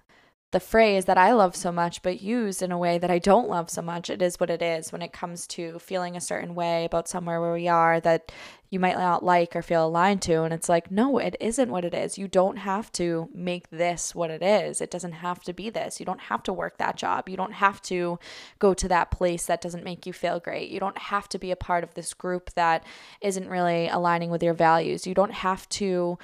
the 0.53 0.61
phrase 0.61 1.05
that 1.05 1.17
I 1.17 1.33
love 1.33 1.55
so 1.55 1.71
much, 1.71 2.03
but 2.03 2.21
used 2.21 2.61
in 2.61 2.73
a 2.73 2.79
way 2.79 2.99
that 2.99 3.11
I 3.11 3.21
don't 3.21 3.49
love 3.49 3.71
so 3.71 3.83
much. 3.83 4.11
It 4.11 4.21
is 4.21 4.41
what 4.41 4.51
it 4.51 4.61
is 4.61 4.91
when 4.91 5.01
it 5.01 5.13
comes 5.13 5.47
to 5.49 5.79
feeling 5.79 6.17
a 6.17 6.21
certain 6.21 6.57
way 6.57 6.85
about 6.85 7.09
somewhere 7.09 7.41
where 7.41 7.53
we 7.53 7.69
are 7.69 8.01
that 8.01 8.33
you 8.69 8.81
might 8.81 8.99
not 8.99 9.25
like 9.25 9.55
or 9.55 9.63
feel 9.63 9.87
aligned 9.87 10.23
to. 10.23 10.43
And 10.43 10.53
it's 10.53 10.69
like, 10.69 10.91
no, 10.91 11.19
it 11.19 11.37
isn't 11.39 11.71
what 11.71 11.85
it 11.85 11.95
is. 11.95 12.19
You 12.19 12.27
don't 12.27 12.57
have 12.57 12.91
to 12.93 13.29
make 13.33 13.71
this 13.71 14.13
what 14.13 14.31
it 14.31 14.43
is. 14.43 14.81
It 14.81 14.91
doesn't 14.91 15.13
have 15.13 15.43
to 15.45 15.53
be 15.53 15.71
this. 15.71 16.01
You 16.01 16.07
don't 16.07 16.21
have 16.21 16.43
to 16.45 16.53
work 16.53 16.79
that 16.79 16.97
job. 16.97 17.29
You 17.29 17.37
don't 17.37 17.55
have 17.55 17.81
to 17.83 18.19
go 18.59 18.75
to 18.75 18.89
that 18.89 19.13
place 19.13 19.47
that 19.47 19.61
doesn't 19.61 19.85
make 19.85 20.05
you 20.05 20.13
feel 20.13 20.41
great. 20.41 20.71
You 20.71 20.81
don't 20.81 20.99
have 20.99 21.29
to 21.29 21.39
be 21.39 21.53
a 21.53 21.57
part 21.57 21.85
of 21.85 21.95
this 21.95 22.13
group 22.13 22.51
that 22.55 22.85
isn't 23.21 23.49
really 23.49 23.89
aligning 23.89 24.31
with 24.31 24.43
your 24.43 24.55
values. 24.55 25.07
You 25.07 25.15
don't 25.15 25.33
have 25.33 25.69
to 25.71 26.19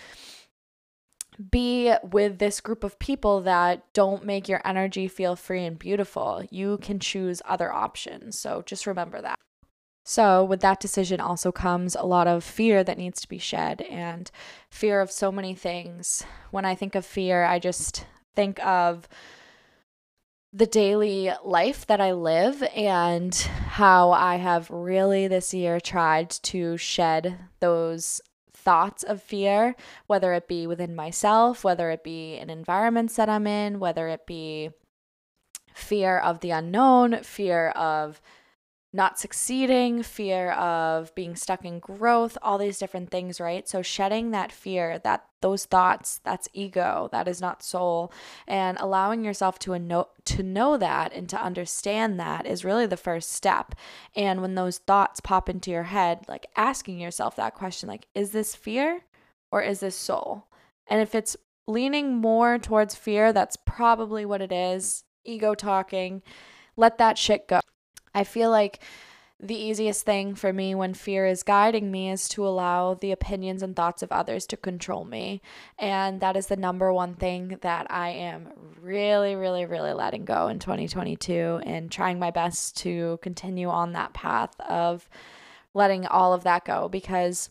be 1.51 1.93
with 2.03 2.39
this 2.39 2.61
group 2.61 2.85
of 2.85 2.99
people 2.99 3.41
that 3.43 3.85
don't 3.93 4.25
make 4.25 4.49
your 4.49 4.61
energy 4.65 5.09
feel 5.09 5.37
free 5.37 5.65
and 5.65 5.79
beautiful. 5.79 6.45
You 6.51 6.79
can 6.79 6.99
choose 6.99 7.43
other 7.45 7.73
options. 7.73 8.39
So 8.39 8.63
just 8.65 8.87
remember 8.87 9.21
that. 9.21 9.39
So, 10.09 10.45
with 10.45 10.61
that 10.61 10.79
decision 10.79 11.19
also 11.19 11.51
comes 11.51 11.97
a 11.97 12.05
lot 12.05 12.29
of 12.29 12.45
fear 12.45 12.85
that 12.85 12.97
needs 12.97 13.21
to 13.23 13.29
be 13.29 13.39
shed 13.39 13.81
and 13.81 14.31
fear 14.71 15.01
of 15.01 15.11
so 15.11 15.33
many 15.33 15.53
things. 15.53 16.23
When 16.53 16.65
I 16.65 16.77
think 16.77 16.95
of 16.95 17.05
fear, 17.05 17.45
I 17.45 17.59
just 17.59 18.07
think 18.37 18.65
of 18.65 19.09
the 20.53 20.67
daily 20.67 21.33
life 21.45 21.87
that 21.89 22.01
I 22.01 22.13
live 22.13 22.63
and 22.75 23.35
how 23.35 24.13
I 24.13 24.37
have 24.37 24.71
really 24.71 25.27
this 25.27 25.53
year 25.53 25.81
tried 25.81 26.31
to 26.31 26.77
shed 26.77 27.39
those 27.59 28.21
thoughts 28.67 29.05
of 29.05 29.23
fear, 29.23 29.77
whether 30.09 30.33
it 30.33 30.49
be 30.49 30.67
within 30.67 30.93
myself, 30.97 31.63
whether 31.63 31.93
it 31.93 32.03
be 32.03 32.35
in 32.35 32.51
environments 32.51 33.15
that 33.15 33.29
I'm 33.29 33.47
in, 33.47 33.79
whether 33.79 34.09
it 34.09 34.27
be 34.27 34.71
fear 35.73 36.19
of 36.19 36.41
the 36.41 36.51
unknown, 36.51 37.23
fear 37.23 37.69
of 37.69 38.21
not 38.97 39.19
succeeding, 39.19 40.03
fear 40.03 40.53
of 40.53 41.15
being 41.15 41.37
stuck 41.37 41.65
in 41.65 41.79
growth, 41.79 42.37
all 42.43 42.59
these 42.59 42.79
different 42.79 43.11
things, 43.11 43.41
right? 43.41 43.69
So 43.69 43.83
shedding 43.83 44.33
that 44.33 44.51
fear, 44.51 44.99
that 45.01 45.27
those 45.43 45.67
thoughts, 45.67 46.21
that's 46.25 46.49
ego, 46.53 47.09
that 47.13 47.29
is 47.29 47.41
not 47.41 47.63
soul, 47.63 48.13
and 48.49 48.77
allowing 48.81 49.25
yourself 49.25 49.59
to 49.61 49.79
know 49.79 50.09
to 50.25 50.43
know 50.43 50.77
that 50.77 51.13
and 51.13 51.29
to 51.29 51.41
understand 51.41 52.19
that 52.19 52.47
is 52.47 52.65
really 52.65 52.87
the 52.87 52.97
first 52.97 53.31
step. 53.31 53.75
And 54.17 54.41
when 54.43 54.57
those 54.57 54.79
thoughts 54.79 55.21
pop 55.21 55.49
into 55.49 55.71
your 55.71 55.85
head, 55.85 56.25
like 56.27 56.47
asking 56.57 56.99
yourself 56.99 57.37
that 57.37 57.55
question 57.55 57.89
like 57.89 58.09
is 58.15 58.31
this 58.33 58.57
fear 58.57 59.03
or 59.53 59.63
is 59.63 59.81
this 59.81 59.95
soul? 59.95 60.47
And 60.89 61.01
if 61.01 61.15
it's 61.15 61.37
leaning 61.67 62.15
more 62.17 62.59
towards 62.59 62.95
fear. 62.95 63.33
That's 63.33 63.57
probably 63.57 64.25
what 64.25 64.41
it 64.41 64.53
is. 64.53 65.05
Ego 65.25 65.55
talking. 65.55 66.23
Let 66.77 66.99
that 66.99 67.19
shit 67.19 67.49
go. 67.49 67.61
I 68.17 68.25
feel 68.25 68.51
like 68.51 68.81
the 69.39 69.55
easiest 69.55 70.07
thing 70.07 70.35
for 70.35 70.51
me 70.51 70.75
when 70.75 70.95
fear 70.95 71.27
is 71.27 71.43
guiding 71.43 71.91
me 71.91 72.11
is 72.11 72.27
to 72.31 72.47
allow 72.47 72.95
the 72.95 73.13
opinions 73.13 73.63
and 73.63 73.77
thoughts 73.77 74.03
of 74.03 74.11
others 74.11 74.47
to 74.47 74.57
control 74.57 75.05
me. 75.05 75.43
And 75.79 76.21
that 76.21 76.35
is 76.35 76.47
the 76.47 76.57
number 76.57 76.91
one 76.91 77.15
thing 77.15 77.59
that 77.61 77.87
I 77.91 78.09
am 78.09 78.49
really, 78.81 79.37
really, 79.37 79.67
really 79.67 79.93
letting 79.93 80.25
go 80.25 80.49
in 80.49 80.59
2022 80.59 81.61
and 81.65 81.93
trying 81.93 82.19
my 82.19 82.31
best 82.31 82.79
to 82.79 83.19
continue 83.21 83.69
on 83.69 83.93
that 83.93 84.15
path 84.15 84.59
of 84.61 85.07
letting 85.75 86.07
all 86.07 86.33
of 86.33 86.45
that 86.45 86.65
go 86.65 86.89
because 86.89 87.51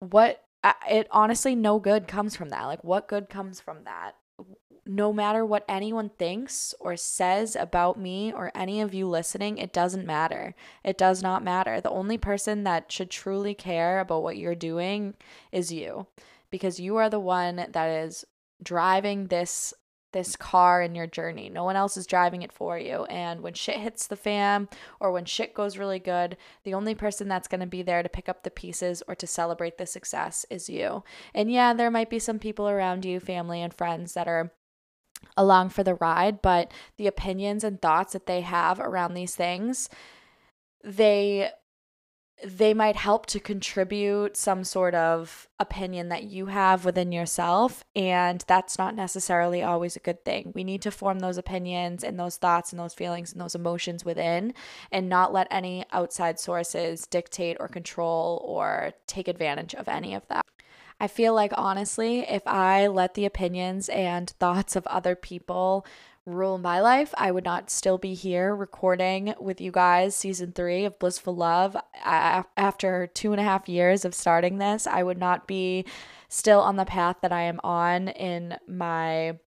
what 0.00 0.44
it 0.90 1.08
honestly 1.10 1.54
no 1.54 1.78
good 1.78 2.06
comes 2.06 2.36
from 2.36 2.50
that. 2.50 2.66
Like 2.66 2.84
what 2.84 3.08
good 3.08 3.30
comes 3.30 3.60
from 3.60 3.84
that? 3.84 4.16
No 4.84 5.12
matter 5.12 5.44
what 5.44 5.64
anyone 5.68 6.10
thinks 6.18 6.74
or 6.80 6.96
says 6.96 7.54
about 7.54 7.98
me 7.98 8.32
or 8.32 8.50
any 8.54 8.80
of 8.80 8.92
you 8.92 9.06
listening, 9.06 9.58
it 9.58 9.72
doesn't 9.72 10.06
matter. 10.06 10.54
It 10.82 10.98
does 10.98 11.22
not 11.22 11.44
matter. 11.44 11.80
The 11.80 11.90
only 11.90 12.18
person 12.18 12.64
that 12.64 12.90
should 12.90 13.10
truly 13.10 13.54
care 13.54 14.00
about 14.00 14.22
what 14.22 14.36
you're 14.36 14.54
doing 14.54 15.14
is 15.52 15.72
you 15.72 16.06
because 16.50 16.80
you 16.80 16.96
are 16.96 17.08
the 17.08 17.20
one 17.20 17.66
that 17.72 17.88
is 17.88 18.24
driving 18.62 19.26
this 19.26 19.74
this 20.12 20.36
car 20.36 20.82
in 20.82 20.94
your 20.94 21.06
journey. 21.06 21.48
No 21.48 21.64
one 21.64 21.74
else 21.74 21.96
is 21.96 22.06
driving 22.06 22.42
it 22.42 22.52
for 22.52 22.78
you. 22.78 23.04
And 23.06 23.40
when 23.40 23.54
shit 23.54 23.78
hits 23.78 24.06
the 24.06 24.16
fan 24.16 24.68
or 25.00 25.10
when 25.10 25.24
shit 25.24 25.54
goes 25.54 25.78
really 25.78 25.98
good, 25.98 26.36
the 26.64 26.74
only 26.74 26.94
person 26.94 27.28
that's 27.28 27.48
going 27.48 27.62
to 27.62 27.66
be 27.66 27.80
there 27.82 28.02
to 28.02 28.10
pick 28.10 28.28
up 28.28 28.42
the 28.42 28.50
pieces 28.50 29.02
or 29.08 29.14
to 29.14 29.26
celebrate 29.26 29.78
the 29.78 29.86
success 29.86 30.44
is 30.50 30.68
you. 30.68 31.02
And 31.34 31.50
yeah, 31.50 31.72
there 31.72 31.90
might 31.90 32.10
be 32.10 32.18
some 32.18 32.38
people 32.38 32.68
around 32.68 33.06
you, 33.06 33.20
family 33.20 33.62
and 33.62 33.72
friends 33.72 34.12
that 34.12 34.28
are 34.28 34.52
along 35.36 35.70
for 35.70 35.82
the 35.82 35.94
ride, 35.94 36.42
but 36.42 36.70
the 36.96 37.06
opinions 37.06 37.64
and 37.64 37.80
thoughts 37.80 38.12
that 38.12 38.26
they 38.26 38.40
have 38.42 38.80
around 38.80 39.14
these 39.14 39.34
things, 39.34 39.88
they 40.84 41.50
they 42.44 42.74
might 42.74 42.96
help 42.96 43.26
to 43.26 43.38
contribute 43.38 44.36
some 44.36 44.64
sort 44.64 44.94
of 44.94 45.48
opinion 45.60 46.08
that 46.08 46.24
you 46.24 46.46
have 46.46 46.84
within 46.84 47.12
yourself 47.12 47.84
and 47.94 48.44
that's 48.48 48.78
not 48.78 48.96
necessarily 48.96 49.62
always 49.62 49.94
a 49.94 50.00
good 50.00 50.24
thing. 50.24 50.50
We 50.54 50.64
need 50.64 50.82
to 50.82 50.90
form 50.90 51.20
those 51.20 51.38
opinions 51.38 52.02
and 52.02 52.18
those 52.18 52.36
thoughts 52.36 52.72
and 52.72 52.80
those 52.80 52.94
feelings 52.94 53.32
and 53.32 53.40
those 53.40 53.54
emotions 53.54 54.04
within 54.04 54.54
and 54.90 55.08
not 55.08 55.32
let 55.32 55.46
any 55.50 55.84
outside 55.92 56.40
sources 56.40 57.06
dictate 57.06 57.58
or 57.60 57.68
control 57.68 58.42
or 58.44 58.92
take 59.06 59.28
advantage 59.28 59.74
of 59.74 59.86
any 59.86 60.14
of 60.14 60.26
that. 60.28 60.44
I 61.02 61.08
feel 61.08 61.34
like 61.34 61.52
honestly, 61.56 62.20
if 62.20 62.46
I 62.46 62.86
let 62.86 63.14
the 63.14 63.26
opinions 63.26 63.88
and 63.88 64.30
thoughts 64.30 64.76
of 64.76 64.86
other 64.86 65.16
people 65.16 65.84
rule 66.24 66.58
my 66.58 66.80
life, 66.80 67.12
I 67.18 67.32
would 67.32 67.42
not 67.42 67.70
still 67.70 67.98
be 67.98 68.14
here 68.14 68.54
recording 68.54 69.34
with 69.40 69.60
you 69.60 69.72
guys 69.72 70.14
season 70.14 70.52
three 70.52 70.84
of 70.84 71.00
Blissful 71.00 71.34
Love. 71.34 71.76
After 72.04 73.08
two 73.08 73.32
and 73.32 73.40
a 73.40 73.44
half 73.44 73.68
years 73.68 74.04
of 74.04 74.14
starting 74.14 74.58
this, 74.58 74.86
I 74.86 75.02
would 75.02 75.18
not 75.18 75.48
be 75.48 75.86
still 76.28 76.60
on 76.60 76.76
the 76.76 76.84
path 76.84 77.16
that 77.22 77.32
I 77.32 77.42
am 77.42 77.58
on 77.64 78.06
in 78.06 78.56
my 78.68 79.40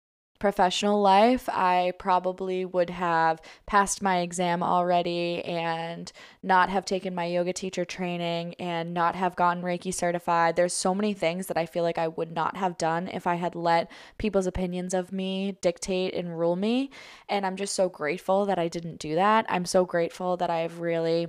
professional 0.46 1.02
life, 1.02 1.50
I 1.50 1.94
probably 1.98 2.66
would 2.66 2.92
have 2.92 3.42
passed 3.66 4.04
my 4.04 4.20
exam 4.20 4.62
already 4.62 5.44
and 5.44 6.12
not 6.44 6.70
have 6.70 6.86
taken 6.86 7.16
my 7.16 7.26
yoga 7.26 7.52
teacher 7.52 7.84
training 7.84 8.54
and 8.60 8.94
not 8.94 9.16
have 9.16 9.36
gotten 9.36 9.64
Reiki 9.64 9.92
certified. 9.92 10.56
There's 10.56 10.72
so 10.72 10.94
many 10.94 11.16
things 11.16 11.48
that 11.48 11.58
I 11.58 11.66
feel 11.66 11.82
like 11.82 11.98
I 11.98 12.10
would 12.10 12.32
not 12.32 12.58
have 12.58 12.78
done 12.78 13.08
if 13.08 13.26
I 13.26 13.34
had 13.34 13.56
let 13.56 13.90
people's 14.20 14.46
opinions 14.46 14.94
of 14.94 15.12
me 15.12 15.58
dictate 15.62 16.14
and 16.14 16.38
rule 16.38 16.56
me. 16.56 16.92
And 17.28 17.44
I'm 17.44 17.56
just 17.56 17.74
so 17.74 17.90
grateful 17.90 18.46
that 18.46 18.60
I 18.60 18.68
didn't 18.68 19.00
do 19.00 19.16
that. 19.16 19.48
I'm 19.50 19.66
so 19.66 19.84
grateful 19.84 20.38
that 20.38 20.52
I've 20.52 20.80
really 20.80 21.26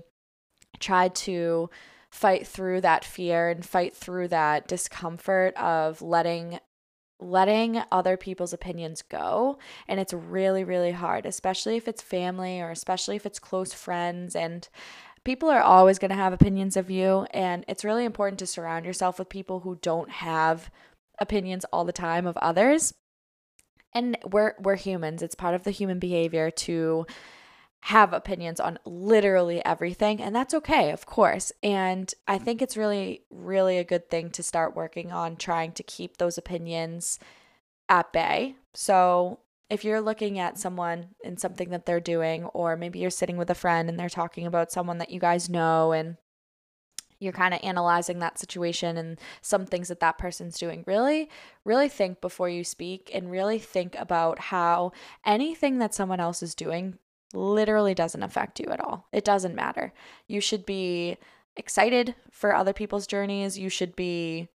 tried 0.79 1.15
to 1.15 1.71
fight 2.11 2.47
through 2.47 2.83
that 2.83 3.03
fear 3.03 3.49
and 3.49 3.65
fight 3.65 3.97
through 3.97 4.29
that 4.29 4.69
discomfort 4.69 5.57
of 5.57 6.03
letting 6.03 6.61
letting 7.19 7.83
other 7.91 8.17
people's 8.17 8.53
opinions 8.53 9.03
go 9.03 9.59
and 9.89 9.99
it's 9.99 10.13
really 10.13 10.65
really 10.65 10.93
hard 10.93 11.25
especially 11.25 11.77
if 11.77 11.89
it's 11.89 12.03
family 12.03 12.61
or 12.61 12.71
especially 12.71 13.17
if 13.17 13.25
it's 13.25 13.39
close 13.39 13.73
friends 13.73 14.37
and 14.37 14.69
people 15.25 15.49
are 15.49 15.63
always 15.63 15.99
going 15.99 16.11
to 16.11 16.15
have 16.15 16.35
opinions 16.35 16.77
of 16.77 16.91
you 16.91 17.27
and 17.31 17.65
it's 17.69 17.85
really 17.85 18.05
important 18.05 18.39
to 18.39 18.47
surround 18.47 18.85
yourself 18.85 19.19
with 19.19 19.31
people 19.31 19.61
who 19.61 19.79
don't 19.81 20.11
have 20.11 20.71
opinions 21.19 21.65
all 21.73 21.85
the 21.85 21.93
time 21.93 22.27
of 22.27 22.37
others. 22.39 22.95
And 23.95 24.19
we're 24.25 24.55
we're 24.61 24.77
humans. 24.77 25.23
It's 25.23 25.35
part 25.35 25.55
of 25.55 25.65
the 25.65 25.71
human 25.71 25.99
behavior 25.99 26.51
to 26.51 27.07
have 27.87 28.13
opinions 28.13 28.59
on 28.59 28.81
literally 28.85 29.65
everything, 29.65 30.21
and 30.21 30.35
that's 30.35 30.55
okay, 30.55 30.91
of 30.91 31.07
course. 31.07 31.53
And 31.63 32.13
I 32.27 32.37
think 32.37 32.61
it's 32.61 32.77
really, 32.77 33.23
really 33.31 33.79
a 33.79 33.85
good 33.85 34.11
thing 34.11 34.31
to 34.31 34.43
start 34.43 34.75
working 34.75 35.13
on 35.13 35.37
trying 35.37 35.71
to 35.75 35.85
keep 35.85 36.17
those 36.17 36.37
opinions 36.37 37.21
at 37.89 38.13
bay. 38.13 38.57
So, 38.75 39.39
if 39.71 39.85
you're 39.85 40.01
looking 40.01 40.37
at 40.41 40.59
someone 40.59 41.11
and 41.25 41.39
something 41.39 41.71
that 41.71 41.87
they're 41.87 42.01
doing, 42.01 42.47
or 42.47 42.77
maybe 42.77 42.99
you're 42.99 43.09
sitting 43.09 43.37
with 43.37 43.51
a 43.51 43.55
friend 43.55 43.89
and 43.89 43.97
they're 44.01 44.09
talking 44.09 44.49
about 44.49 44.73
someone 44.73 44.99
that 44.99 45.11
you 45.11 45.21
guys 45.21 45.49
know 45.49 45.93
and 45.93 46.17
you're 47.21 47.33
kind 47.33 47.55
of 47.55 47.61
analyzing 47.63 48.19
that 48.19 48.37
situation 48.37 48.97
and 48.97 49.21
some 49.43 49.65
things 49.65 49.87
that 49.89 50.01
that 50.01 50.19
person's 50.19 50.59
doing 50.59 50.85
really 50.87 51.31
really 51.65 51.89
think 51.89 52.21
before 52.21 52.51
you 52.51 52.63
speak 52.63 53.11
and 53.15 53.31
really 53.31 53.59
think 53.59 53.95
about 53.99 54.39
how 54.39 54.93
anything 55.25 55.79
that 55.79 55.95
someone 55.95 56.21
else 56.21 56.43
is 56.43 56.55
doing 56.55 56.99
literally 57.37 57.95
doesn't 57.95 58.23
affect 58.23 58.59
you 58.59 58.67
at 58.71 58.81
all. 58.81 59.07
It 59.13 59.25
doesn't 59.25 59.55
matter. 59.55 59.93
You 60.27 60.41
should 60.41 60.67
be 60.67 61.19
excited 61.57 62.15
for 62.31 62.55
other 62.55 62.73
people's 62.73 63.07
journeys. 63.07 63.59
You 63.59 63.69
should 63.69 63.95
be 63.95 64.49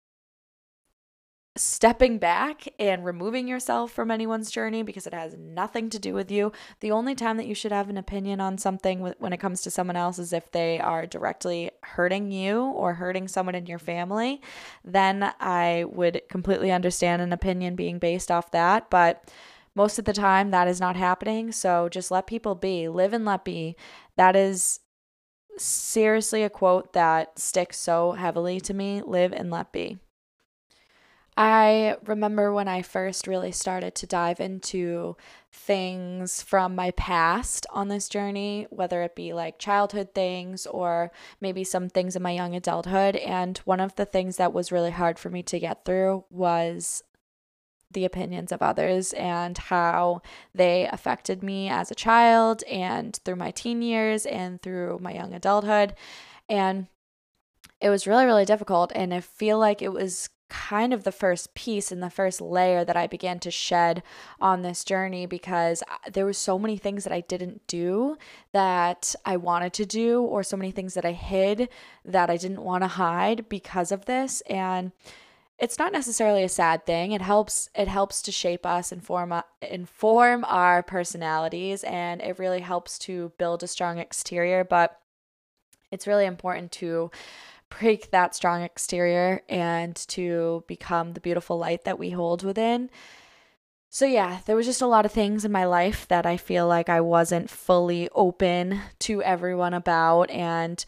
stepping 1.56 2.18
back 2.18 2.68
and 2.78 3.04
removing 3.04 3.48
yourself 3.48 3.90
from 3.90 4.10
anyone's 4.10 4.50
journey 4.50 4.82
because 4.82 5.06
it 5.06 5.12
has 5.12 5.36
nothing 5.36 5.90
to 5.90 5.98
do 5.98 6.14
with 6.14 6.30
you. 6.30 6.52
The 6.78 6.92
only 6.92 7.14
time 7.14 7.36
that 7.38 7.46
you 7.46 7.54
should 7.54 7.72
have 7.72 7.90
an 7.90 7.98
opinion 7.98 8.40
on 8.40 8.56
something 8.56 9.14
when 9.18 9.32
it 9.32 9.40
comes 9.40 9.60
to 9.62 9.70
someone 9.70 9.96
else 9.96 10.18
is 10.18 10.32
if 10.32 10.50
they 10.52 10.78
are 10.78 11.06
directly 11.06 11.70
hurting 11.82 12.30
you 12.30 12.62
or 12.62 12.94
hurting 12.94 13.26
someone 13.28 13.56
in 13.56 13.66
your 13.66 13.80
family. 13.80 14.40
Then 14.84 15.32
I 15.40 15.84
would 15.88 16.22
completely 16.30 16.70
understand 16.70 17.20
an 17.20 17.32
opinion 17.32 17.74
being 17.74 17.98
based 17.98 18.30
off 18.30 18.52
that. 18.52 18.88
But 18.88 19.28
most 19.74 19.98
of 19.98 20.04
the 20.04 20.12
time, 20.12 20.50
that 20.50 20.68
is 20.68 20.80
not 20.80 20.96
happening. 20.96 21.52
So 21.52 21.88
just 21.88 22.10
let 22.10 22.26
people 22.26 22.54
be, 22.54 22.88
live 22.88 23.12
and 23.12 23.24
let 23.24 23.44
be. 23.44 23.76
That 24.16 24.36
is 24.36 24.80
seriously 25.56 26.42
a 26.42 26.50
quote 26.50 26.92
that 26.92 27.38
sticks 27.38 27.78
so 27.78 28.12
heavily 28.12 28.60
to 28.60 28.74
me 28.74 29.02
live 29.02 29.32
and 29.32 29.50
let 29.50 29.72
be. 29.72 29.98
I 31.36 31.96
remember 32.04 32.52
when 32.52 32.68
I 32.68 32.82
first 32.82 33.26
really 33.26 33.52
started 33.52 33.94
to 33.94 34.06
dive 34.06 34.40
into 34.40 35.16
things 35.52 36.42
from 36.42 36.74
my 36.74 36.90
past 36.90 37.66
on 37.70 37.88
this 37.88 38.10
journey, 38.10 38.66
whether 38.68 39.02
it 39.02 39.16
be 39.16 39.32
like 39.32 39.58
childhood 39.58 40.08
things 40.14 40.66
or 40.66 41.10
maybe 41.40 41.64
some 41.64 41.88
things 41.88 42.14
in 42.14 42.22
my 42.22 42.32
young 42.32 42.54
adulthood. 42.54 43.16
And 43.16 43.56
one 43.58 43.80
of 43.80 43.94
the 43.94 44.04
things 44.04 44.36
that 44.36 44.52
was 44.52 44.72
really 44.72 44.90
hard 44.90 45.18
for 45.18 45.30
me 45.30 45.42
to 45.44 45.58
get 45.58 45.84
through 45.84 46.24
was 46.30 47.02
the 47.90 48.04
opinions 48.04 48.52
of 48.52 48.62
others 48.62 49.12
and 49.14 49.56
how 49.58 50.22
they 50.54 50.88
affected 50.92 51.42
me 51.42 51.68
as 51.68 51.90
a 51.90 51.94
child 51.94 52.62
and 52.64 53.18
through 53.24 53.36
my 53.36 53.50
teen 53.50 53.82
years 53.82 54.26
and 54.26 54.62
through 54.62 54.98
my 55.00 55.12
young 55.12 55.34
adulthood. 55.34 55.94
And 56.48 56.86
it 57.80 57.90
was 57.90 58.06
really, 58.06 58.26
really 58.26 58.44
difficult. 58.44 58.92
And 58.94 59.12
I 59.12 59.20
feel 59.20 59.58
like 59.58 59.82
it 59.82 59.92
was 59.92 60.28
kind 60.50 60.92
of 60.92 61.04
the 61.04 61.12
first 61.12 61.54
piece 61.54 61.90
and 61.92 62.02
the 62.02 62.10
first 62.10 62.40
layer 62.40 62.84
that 62.84 62.96
I 62.96 63.06
began 63.06 63.38
to 63.40 63.50
shed 63.50 64.02
on 64.40 64.62
this 64.62 64.84
journey 64.84 65.24
because 65.24 65.82
there 66.12 66.24
were 66.24 66.32
so 66.32 66.58
many 66.58 66.76
things 66.76 67.04
that 67.04 67.12
I 67.12 67.20
didn't 67.20 67.66
do 67.68 68.18
that 68.52 69.14
I 69.24 69.36
wanted 69.36 69.72
to 69.74 69.86
do 69.86 70.20
or 70.22 70.42
so 70.42 70.56
many 70.56 70.72
things 70.72 70.94
that 70.94 71.04
I 71.04 71.12
hid 71.12 71.68
that 72.04 72.28
I 72.28 72.36
didn't 72.36 72.64
want 72.64 72.82
to 72.82 72.88
hide 72.88 73.48
because 73.48 73.92
of 73.92 74.06
this 74.06 74.42
and 74.42 74.90
it's 75.60 75.78
not 75.78 75.92
necessarily 75.92 76.42
a 76.42 76.48
sad 76.48 76.86
thing. 76.86 77.12
It 77.12 77.20
helps 77.20 77.68
it 77.74 77.86
helps 77.86 78.22
to 78.22 78.32
shape 78.32 78.64
us 78.64 78.92
and 78.92 79.04
form 79.04 79.32
inform 79.62 80.44
our 80.46 80.82
personalities 80.82 81.84
and 81.84 82.22
it 82.22 82.38
really 82.38 82.60
helps 82.60 82.98
to 83.00 83.32
build 83.38 83.62
a 83.62 83.68
strong 83.68 83.98
exterior, 83.98 84.64
but 84.64 84.98
it's 85.92 86.06
really 86.06 86.24
important 86.24 86.72
to 86.72 87.10
break 87.78 88.10
that 88.10 88.34
strong 88.34 88.62
exterior 88.62 89.42
and 89.48 89.94
to 89.94 90.64
become 90.66 91.12
the 91.12 91.20
beautiful 91.20 91.58
light 91.58 91.84
that 91.84 91.98
we 91.98 92.10
hold 92.10 92.42
within. 92.42 92.90
So, 93.92 94.06
yeah, 94.06 94.38
there 94.46 94.54
was 94.54 94.66
just 94.66 94.82
a 94.82 94.86
lot 94.86 95.04
of 95.04 95.10
things 95.10 95.44
in 95.44 95.50
my 95.50 95.64
life 95.64 96.06
that 96.08 96.24
I 96.24 96.36
feel 96.36 96.68
like 96.68 96.88
I 96.88 97.00
wasn't 97.00 97.50
fully 97.50 98.08
open 98.14 98.80
to 99.00 99.20
everyone 99.22 99.74
about. 99.74 100.30
And 100.30 100.84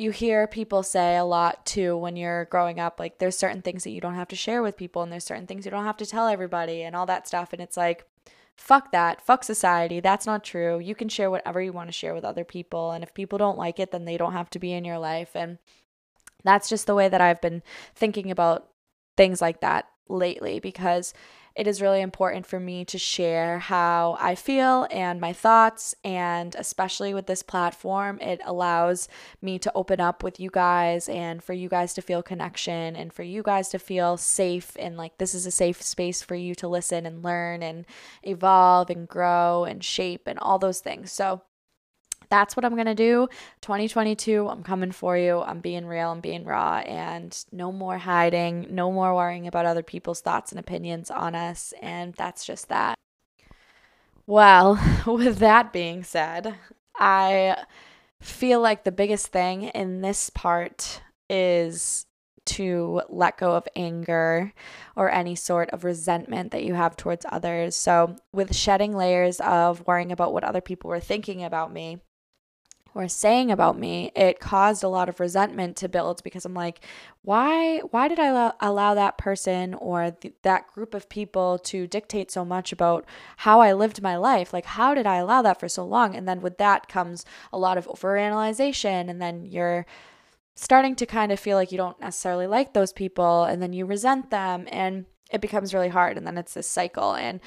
you 0.00 0.10
hear 0.10 0.46
people 0.46 0.82
say 0.82 1.18
a 1.18 1.24
lot 1.24 1.66
too 1.66 1.94
when 1.94 2.16
you're 2.16 2.46
growing 2.46 2.80
up 2.80 2.98
like 2.98 3.18
there's 3.18 3.36
certain 3.36 3.60
things 3.60 3.84
that 3.84 3.90
you 3.90 4.00
don't 4.00 4.14
have 4.14 4.28
to 4.28 4.34
share 4.34 4.62
with 4.62 4.76
people 4.76 5.02
and 5.02 5.12
there's 5.12 5.24
certain 5.24 5.46
things 5.46 5.66
you 5.66 5.70
don't 5.70 5.84
have 5.84 5.98
to 5.98 6.06
tell 6.06 6.26
everybody 6.26 6.82
and 6.82 6.96
all 6.96 7.04
that 7.04 7.28
stuff 7.28 7.52
and 7.52 7.60
it's 7.60 7.76
like 7.76 8.06
fuck 8.56 8.92
that 8.92 9.20
fuck 9.20 9.44
society 9.44 10.00
that's 10.00 10.24
not 10.24 10.42
true. 10.42 10.78
You 10.78 10.94
can 10.94 11.10
share 11.10 11.30
whatever 11.30 11.60
you 11.60 11.72
want 11.72 11.88
to 11.88 11.92
share 11.92 12.14
with 12.14 12.24
other 12.24 12.44
people 12.44 12.92
and 12.92 13.04
if 13.04 13.12
people 13.12 13.36
don't 13.36 13.58
like 13.58 13.78
it 13.78 13.90
then 13.90 14.06
they 14.06 14.16
don't 14.16 14.32
have 14.32 14.48
to 14.50 14.58
be 14.58 14.72
in 14.72 14.86
your 14.86 14.98
life 14.98 15.32
and 15.34 15.58
that's 16.44 16.70
just 16.70 16.86
the 16.86 16.94
way 16.94 17.10
that 17.10 17.20
I've 17.20 17.42
been 17.42 17.62
thinking 17.94 18.30
about 18.30 18.68
things 19.18 19.42
like 19.42 19.60
that 19.60 19.84
lately 20.08 20.60
because 20.60 21.12
it 21.60 21.66
is 21.66 21.82
really 21.82 22.00
important 22.00 22.46
for 22.46 22.58
me 22.58 22.86
to 22.86 22.96
share 22.96 23.58
how 23.58 24.16
I 24.18 24.34
feel 24.34 24.88
and 24.90 25.20
my 25.20 25.34
thoughts. 25.34 25.94
And 26.02 26.54
especially 26.54 27.12
with 27.12 27.26
this 27.26 27.42
platform, 27.42 28.18
it 28.22 28.40
allows 28.46 29.08
me 29.42 29.58
to 29.58 29.72
open 29.74 30.00
up 30.00 30.22
with 30.22 30.40
you 30.40 30.48
guys 30.50 31.06
and 31.06 31.44
for 31.44 31.52
you 31.52 31.68
guys 31.68 31.92
to 31.92 32.00
feel 32.00 32.22
connection 32.22 32.96
and 32.96 33.12
for 33.12 33.24
you 33.24 33.42
guys 33.42 33.68
to 33.68 33.78
feel 33.78 34.16
safe. 34.16 34.74
And 34.78 34.96
like 34.96 35.18
this 35.18 35.34
is 35.34 35.44
a 35.44 35.50
safe 35.50 35.82
space 35.82 36.22
for 36.22 36.34
you 36.34 36.54
to 36.54 36.66
listen 36.66 37.04
and 37.04 37.22
learn 37.22 37.62
and 37.62 37.84
evolve 38.22 38.88
and 38.88 39.06
grow 39.06 39.64
and 39.64 39.84
shape 39.84 40.26
and 40.26 40.38
all 40.38 40.58
those 40.58 40.80
things. 40.80 41.12
So, 41.12 41.42
that's 42.30 42.56
what 42.56 42.64
I'm 42.64 42.74
going 42.74 42.86
to 42.86 42.94
do. 42.94 43.28
2022, 43.60 44.48
I'm 44.48 44.62
coming 44.62 44.92
for 44.92 45.18
you. 45.18 45.40
I'm 45.40 45.60
being 45.60 45.84
real, 45.84 46.10
I'm 46.10 46.20
being 46.20 46.44
raw, 46.44 46.78
and 46.78 47.36
no 47.52 47.72
more 47.72 47.98
hiding, 47.98 48.68
no 48.70 48.90
more 48.90 49.14
worrying 49.14 49.46
about 49.46 49.66
other 49.66 49.82
people's 49.82 50.20
thoughts 50.20 50.52
and 50.52 50.58
opinions 50.58 51.10
on 51.10 51.34
us. 51.34 51.74
And 51.82 52.14
that's 52.14 52.46
just 52.46 52.68
that. 52.68 52.94
Well, 54.26 54.80
with 55.06 55.38
that 55.38 55.72
being 55.72 56.04
said, 56.04 56.54
I 56.96 57.64
feel 58.20 58.60
like 58.60 58.84
the 58.84 58.92
biggest 58.92 59.28
thing 59.28 59.64
in 59.64 60.02
this 60.02 60.30
part 60.30 61.02
is 61.28 62.06
to 62.46 63.02
let 63.08 63.38
go 63.38 63.54
of 63.54 63.68
anger 63.76 64.52
or 64.96 65.10
any 65.10 65.34
sort 65.34 65.70
of 65.70 65.84
resentment 65.84 66.50
that 66.50 66.64
you 66.64 66.74
have 66.74 66.96
towards 66.96 67.26
others. 67.28 67.76
So, 67.76 68.16
with 68.32 68.56
shedding 68.56 68.96
layers 68.96 69.40
of 69.40 69.86
worrying 69.86 70.10
about 70.10 70.32
what 70.32 70.44
other 70.44 70.60
people 70.60 70.90
were 70.90 71.00
thinking 71.00 71.44
about 71.44 71.72
me, 71.72 72.00
were 72.94 73.08
saying 73.08 73.50
about 73.50 73.78
me, 73.78 74.10
it 74.16 74.40
caused 74.40 74.82
a 74.82 74.88
lot 74.88 75.08
of 75.08 75.20
resentment 75.20 75.76
to 75.76 75.88
build 75.88 76.22
because 76.22 76.44
I'm 76.44 76.54
like, 76.54 76.84
why 77.22 77.78
why 77.90 78.08
did 78.08 78.18
I 78.18 78.26
allow, 78.26 78.54
allow 78.60 78.94
that 78.94 79.18
person 79.18 79.74
or 79.74 80.10
th- 80.10 80.34
that 80.42 80.66
group 80.68 80.94
of 80.94 81.08
people 81.08 81.58
to 81.58 81.86
dictate 81.86 82.30
so 82.30 82.44
much 82.44 82.72
about 82.72 83.04
how 83.38 83.60
I 83.60 83.72
lived 83.72 84.02
my 84.02 84.16
life? 84.16 84.52
Like 84.52 84.66
how 84.66 84.94
did 84.94 85.06
I 85.06 85.16
allow 85.16 85.42
that 85.42 85.60
for 85.60 85.68
so 85.68 85.84
long? 85.84 86.16
And 86.16 86.26
then 86.26 86.40
with 86.40 86.58
that 86.58 86.88
comes 86.88 87.24
a 87.52 87.58
lot 87.58 87.78
of 87.78 87.86
overanalyzation 87.86 89.08
and 89.08 89.20
then 89.20 89.44
you're 89.44 89.86
starting 90.54 90.94
to 90.96 91.06
kind 91.06 91.32
of 91.32 91.40
feel 91.40 91.56
like 91.56 91.72
you 91.72 91.78
don't 91.78 92.00
necessarily 92.00 92.46
like 92.46 92.74
those 92.74 92.92
people 92.92 93.44
and 93.44 93.62
then 93.62 93.72
you 93.72 93.86
resent 93.86 94.30
them 94.30 94.66
and 94.70 95.06
it 95.30 95.40
becomes 95.40 95.72
really 95.72 95.88
hard 95.88 96.16
and 96.16 96.26
then 96.26 96.36
it's 96.36 96.54
this 96.54 96.66
cycle 96.66 97.14
and 97.14 97.40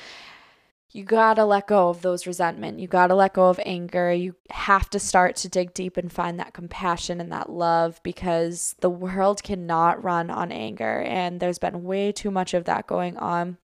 you 0.93 1.03
got 1.03 1.33
to 1.35 1.45
let 1.45 1.67
go 1.67 1.89
of 1.89 2.03
those 2.03 2.27
resentment. 2.27 2.79
You 2.79 2.87
got 2.87 3.07
to 3.07 3.15
let 3.15 3.33
go 3.33 3.49
of 3.49 3.59
anger. 3.65 4.13
You 4.13 4.35
have 4.51 4.91
to 4.91 4.99
start 4.99 5.35
to 5.37 5.49
dig 5.49 5.73
deep 5.73 5.97
and 5.97 6.11
find 6.11 6.39
that 6.39 6.53
compassion 6.53 7.19
and 7.19 7.31
that 7.31 7.49
love 7.49 7.99
because 8.03 8.75
the 8.79 8.91
world 8.91 9.41
cannot 9.41 10.03
run 10.03 10.29
on 10.29 10.51
anger. 10.51 11.01
And 11.01 11.39
there's 11.39 11.57
been 11.57 11.83
way 11.83 12.11
too 12.11 12.29
much 12.29 12.53
of 12.53 12.65
that 12.65 12.85
going 12.85 13.17
on. 13.17 13.57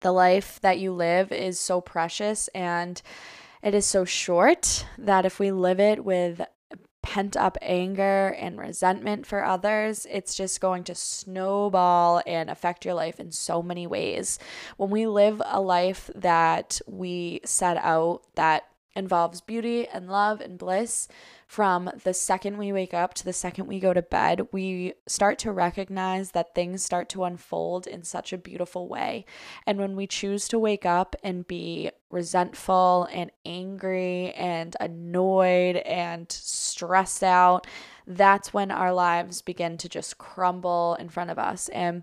The 0.00 0.10
life 0.10 0.60
that 0.62 0.80
you 0.80 0.92
live 0.92 1.30
is 1.30 1.60
so 1.60 1.80
precious 1.80 2.48
and 2.48 3.00
it 3.62 3.74
is 3.74 3.86
so 3.86 4.04
short 4.04 4.84
that 4.98 5.26
if 5.26 5.38
we 5.38 5.52
live 5.52 5.78
it 5.78 6.04
with 6.04 6.40
pent 7.06 7.36
up 7.36 7.56
anger 7.62 8.34
and 8.36 8.58
resentment 8.58 9.26
for 9.26 9.44
others, 9.44 10.08
it's 10.10 10.34
just 10.34 10.60
going 10.60 10.82
to 10.82 10.94
snowball 10.94 12.20
and 12.26 12.50
affect 12.50 12.84
your 12.84 12.94
life 12.94 13.20
in 13.20 13.30
so 13.30 13.62
many 13.62 13.86
ways. 13.86 14.40
When 14.76 14.90
we 14.90 15.06
live 15.06 15.40
a 15.44 15.60
life 15.60 16.10
that 16.16 16.80
we 16.84 17.42
set 17.44 17.76
out 17.76 18.22
that 18.34 18.64
involves 18.96 19.40
beauty 19.40 19.86
and 19.86 20.10
love 20.10 20.40
and 20.40 20.58
bliss, 20.58 21.06
from 21.46 21.90
the 22.02 22.12
second 22.12 22.58
we 22.58 22.72
wake 22.72 22.92
up 22.92 23.14
to 23.14 23.24
the 23.24 23.32
second 23.32 23.66
we 23.66 23.78
go 23.78 23.94
to 23.94 24.02
bed, 24.02 24.48
we 24.52 24.94
start 25.06 25.38
to 25.38 25.52
recognize 25.52 26.32
that 26.32 26.54
things 26.54 26.84
start 26.84 27.08
to 27.10 27.24
unfold 27.24 27.86
in 27.86 28.02
such 28.02 28.32
a 28.32 28.38
beautiful 28.38 28.88
way. 28.88 29.24
And 29.66 29.78
when 29.78 29.94
we 29.94 30.06
choose 30.06 30.48
to 30.48 30.58
wake 30.58 30.84
up 30.84 31.14
and 31.22 31.46
be 31.46 31.90
resentful 32.10 33.08
and 33.12 33.30
angry 33.44 34.32
and 34.32 34.76
annoyed 34.80 35.76
and 35.76 36.30
stressed 36.30 37.22
out, 37.22 37.66
that's 38.06 38.52
when 38.52 38.70
our 38.72 38.92
lives 38.92 39.40
begin 39.40 39.76
to 39.78 39.88
just 39.88 40.18
crumble 40.18 40.96
in 40.98 41.08
front 41.08 41.30
of 41.30 41.38
us. 41.38 41.68
And 41.68 42.02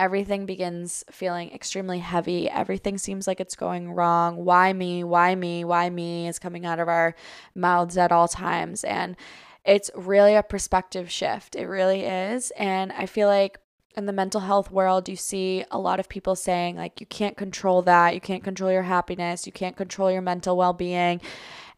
everything 0.00 0.46
begins 0.46 1.04
feeling 1.10 1.52
extremely 1.52 1.98
heavy. 1.98 2.48
Everything 2.48 2.96
seems 2.96 3.26
like 3.26 3.38
it's 3.38 3.54
going 3.54 3.92
wrong. 3.92 4.46
Why 4.46 4.72
me? 4.72 5.04
Why 5.04 5.34
me? 5.34 5.62
Why 5.62 5.90
me 5.90 6.26
is 6.26 6.38
coming 6.38 6.64
out 6.64 6.80
of 6.80 6.88
our 6.88 7.14
mouths 7.54 7.98
at 7.98 8.10
all 8.10 8.26
times. 8.26 8.82
And 8.82 9.14
it's 9.62 9.90
really 9.94 10.34
a 10.34 10.42
perspective 10.42 11.10
shift. 11.10 11.54
It 11.54 11.66
really 11.66 12.00
is. 12.00 12.50
And 12.52 12.92
I 12.92 13.04
feel 13.04 13.28
like 13.28 13.58
in 13.94 14.06
the 14.06 14.12
mental 14.14 14.40
health 14.40 14.70
world, 14.70 15.06
you 15.06 15.16
see 15.16 15.66
a 15.70 15.78
lot 15.78 16.00
of 16.00 16.08
people 16.08 16.34
saying, 16.34 16.76
like, 16.76 16.98
you 16.98 17.06
can't 17.06 17.36
control 17.36 17.82
that. 17.82 18.14
You 18.14 18.22
can't 18.22 18.42
control 18.42 18.72
your 18.72 18.84
happiness. 18.84 19.44
You 19.44 19.52
can't 19.52 19.76
control 19.76 20.10
your 20.10 20.22
mental 20.22 20.56
well 20.56 20.72
being. 20.72 21.20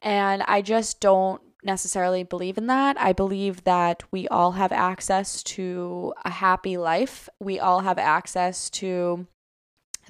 And 0.00 0.44
I 0.44 0.62
just 0.62 1.00
don't 1.00 1.42
necessarily 1.62 2.24
believe 2.24 2.58
in 2.58 2.66
that. 2.66 3.00
I 3.00 3.12
believe 3.12 3.64
that 3.64 4.02
we 4.10 4.28
all 4.28 4.52
have 4.52 4.72
access 4.72 5.42
to 5.44 6.12
a 6.24 6.30
happy 6.30 6.76
life. 6.76 7.28
We 7.40 7.60
all 7.60 7.80
have 7.80 7.98
access 7.98 8.68
to 8.70 9.26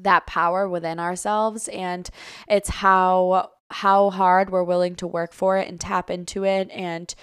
that 0.01 0.27
power 0.27 0.69
within 0.69 0.99
ourselves 0.99 1.69
and 1.69 2.09
it's 2.49 2.71
how 2.71 3.51
how 3.71 4.11
hard 4.11 4.51
we're 4.51 4.63
willing 4.63 4.95
to 4.97 5.07
work 5.07 5.33
for 5.33 5.57
it 5.59 5.69
and 5.69 5.81
tap 5.81 6.11
into 6.11 6.45
it 6.45 6.71
and 6.71 7.15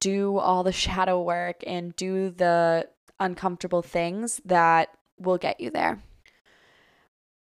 do 0.00 0.38
all 0.38 0.62
the 0.62 0.72
shadow 0.84 1.20
work 1.22 1.62
and 1.66 1.96
do 1.96 2.30
the 2.30 2.86
uncomfortable 3.18 3.82
things 3.82 4.40
that 4.44 4.90
will 5.18 5.38
get 5.38 5.60
you 5.60 5.70
there. 5.70 6.02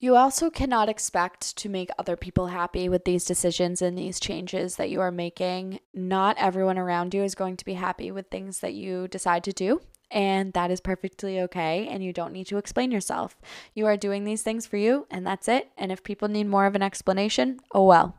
You 0.02 0.16
also 0.16 0.50
cannot 0.50 0.88
expect 0.88 1.56
to 1.58 1.68
make 1.68 1.88
other 1.96 2.16
people 2.16 2.48
happy 2.48 2.88
with 2.88 3.04
these 3.04 3.24
decisions 3.24 3.80
and 3.80 3.96
these 3.96 4.18
changes 4.18 4.74
that 4.74 4.90
you 4.90 5.00
are 5.00 5.12
making. 5.12 5.78
Not 5.94 6.36
everyone 6.38 6.76
around 6.76 7.14
you 7.14 7.22
is 7.22 7.36
going 7.36 7.56
to 7.58 7.64
be 7.64 7.74
happy 7.74 8.10
with 8.10 8.26
things 8.26 8.58
that 8.58 8.74
you 8.74 9.06
decide 9.06 9.44
to 9.44 9.52
do, 9.52 9.80
and 10.10 10.54
that 10.54 10.72
is 10.72 10.80
perfectly 10.80 11.40
okay. 11.42 11.86
And 11.86 12.02
you 12.02 12.12
don't 12.12 12.32
need 12.32 12.48
to 12.48 12.56
explain 12.56 12.90
yourself. 12.90 13.36
You 13.74 13.86
are 13.86 13.96
doing 13.96 14.24
these 14.24 14.42
things 14.42 14.66
for 14.66 14.76
you, 14.76 15.06
and 15.08 15.24
that's 15.24 15.46
it. 15.46 15.70
And 15.78 15.92
if 15.92 16.02
people 16.02 16.26
need 16.26 16.48
more 16.48 16.66
of 16.66 16.74
an 16.74 16.82
explanation, 16.82 17.60
oh 17.72 17.84
well. 17.84 18.18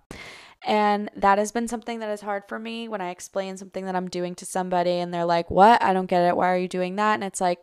And 0.66 1.12
that 1.18 1.38
has 1.38 1.52
been 1.52 1.68
something 1.68 2.00
that 2.00 2.12
is 2.12 2.22
hard 2.22 2.44
for 2.48 2.60
me 2.60 2.88
when 2.88 3.02
I 3.02 3.10
explain 3.10 3.58
something 3.58 3.84
that 3.88 3.96
I'm 3.98 4.10
doing 4.10 4.36
to 4.36 4.46
somebody 4.46 5.00
and 5.00 5.14
they're 5.14 5.26
like, 5.26 5.52
What? 5.52 5.84
I 5.84 5.92
don't 5.92 6.06
get 6.06 6.30
it. 6.30 6.38
Why 6.38 6.48
are 6.48 6.58
you 6.58 6.70
doing 6.70 6.96
that? 6.96 7.16
And 7.16 7.26
it's 7.26 7.42
like, 7.42 7.60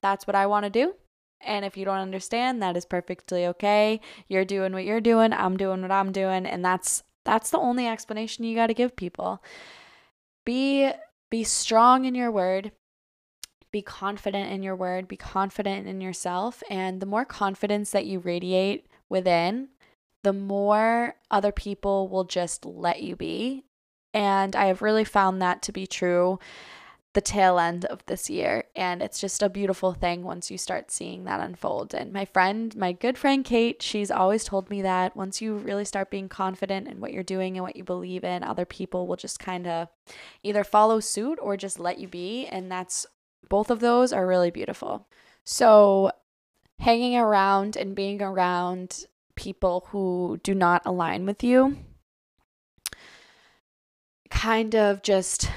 That's 0.00 0.26
what 0.26 0.36
I 0.36 0.46
want 0.46 0.64
to 0.64 0.70
do. 0.70 0.94
And 1.40 1.64
if 1.64 1.76
you 1.76 1.84
don't 1.84 1.98
understand, 1.98 2.62
that 2.62 2.76
is 2.76 2.84
perfectly 2.84 3.46
okay. 3.46 4.00
You're 4.28 4.44
doing 4.44 4.72
what 4.72 4.84
you're 4.84 5.00
doing, 5.00 5.32
I'm 5.32 5.56
doing 5.56 5.82
what 5.82 5.90
I'm 5.90 6.12
doing, 6.12 6.46
and 6.46 6.64
that's 6.64 7.02
that's 7.24 7.50
the 7.50 7.58
only 7.58 7.86
explanation 7.86 8.44
you 8.44 8.56
got 8.56 8.68
to 8.68 8.74
give 8.74 8.96
people. 8.96 9.42
Be 10.44 10.90
be 11.30 11.44
strong 11.44 12.04
in 12.04 12.14
your 12.14 12.30
word. 12.30 12.72
Be 13.70 13.82
confident 13.82 14.50
in 14.50 14.62
your 14.62 14.74
word, 14.74 15.08
be 15.08 15.16
confident 15.18 15.86
in 15.86 16.00
yourself, 16.00 16.62
and 16.70 17.00
the 17.00 17.06
more 17.06 17.26
confidence 17.26 17.90
that 17.90 18.06
you 18.06 18.18
radiate 18.18 18.86
within, 19.10 19.68
the 20.24 20.32
more 20.32 21.16
other 21.30 21.52
people 21.52 22.08
will 22.08 22.24
just 22.24 22.64
let 22.64 23.02
you 23.02 23.14
be. 23.14 23.64
And 24.14 24.56
I 24.56 24.66
have 24.66 24.80
really 24.80 25.04
found 25.04 25.42
that 25.42 25.60
to 25.62 25.72
be 25.72 25.86
true 25.86 26.38
the 27.18 27.22
tail 27.22 27.58
end 27.58 27.84
of 27.86 28.06
this 28.06 28.30
year. 28.30 28.62
And 28.76 29.02
it's 29.02 29.20
just 29.20 29.42
a 29.42 29.48
beautiful 29.48 29.92
thing 29.92 30.22
once 30.22 30.52
you 30.52 30.56
start 30.56 30.92
seeing 30.92 31.24
that 31.24 31.40
unfold. 31.40 31.92
And 31.92 32.12
my 32.12 32.24
friend, 32.24 32.76
my 32.76 32.92
good 32.92 33.18
friend 33.18 33.44
Kate, 33.44 33.82
she's 33.82 34.08
always 34.08 34.44
told 34.44 34.70
me 34.70 34.82
that 34.82 35.16
once 35.16 35.42
you 35.42 35.56
really 35.56 35.84
start 35.84 36.12
being 36.12 36.28
confident 36.28 36.86
in 36.86 37.00
what 37.00 37.12
you're 37.12 37.24
doing 37.24 37.56
and 37.56 37.64
what 37.64 37.74
you 37.74 37.82
believe 37.82 38.22
in, 38.22 38.44
other 38.44 38.64
people 38.64 39.08
will 39.08 39.16
just 39.16 39.40
kind 39.40 39.66
of 39.66 39.88
either 40.44 40.62
follow 40.62 41.00
suit 41.00 41.40
or 41.42 41.56
just 41.56 41.80
let 41.80 41.98
you 41.98 42.06
be. 42.06 42.46
And 42.46 42.70
that's 42.70 43.04
both 43.48 43.68
of 43.68 43.80
those 43.80 44.12
are 44.12 44.24
really 44.24 44.52
beautiful. 44.52 45.08
So, 45.42 46.12
hanging 46.78 47.16
around 47.16 47.76
and 47.76 47.96
being 47.96 48.22
around 48.22 49.06
people 49.34 49.88
who 49.88 50.38
do 50.44 50.54
not 50.54 50.82
align 50.86 51.26
with 51.26 51.42
you 51.42 51.78
kind 54.30 54.76
of 54.76 55.02
just 55.02 55.50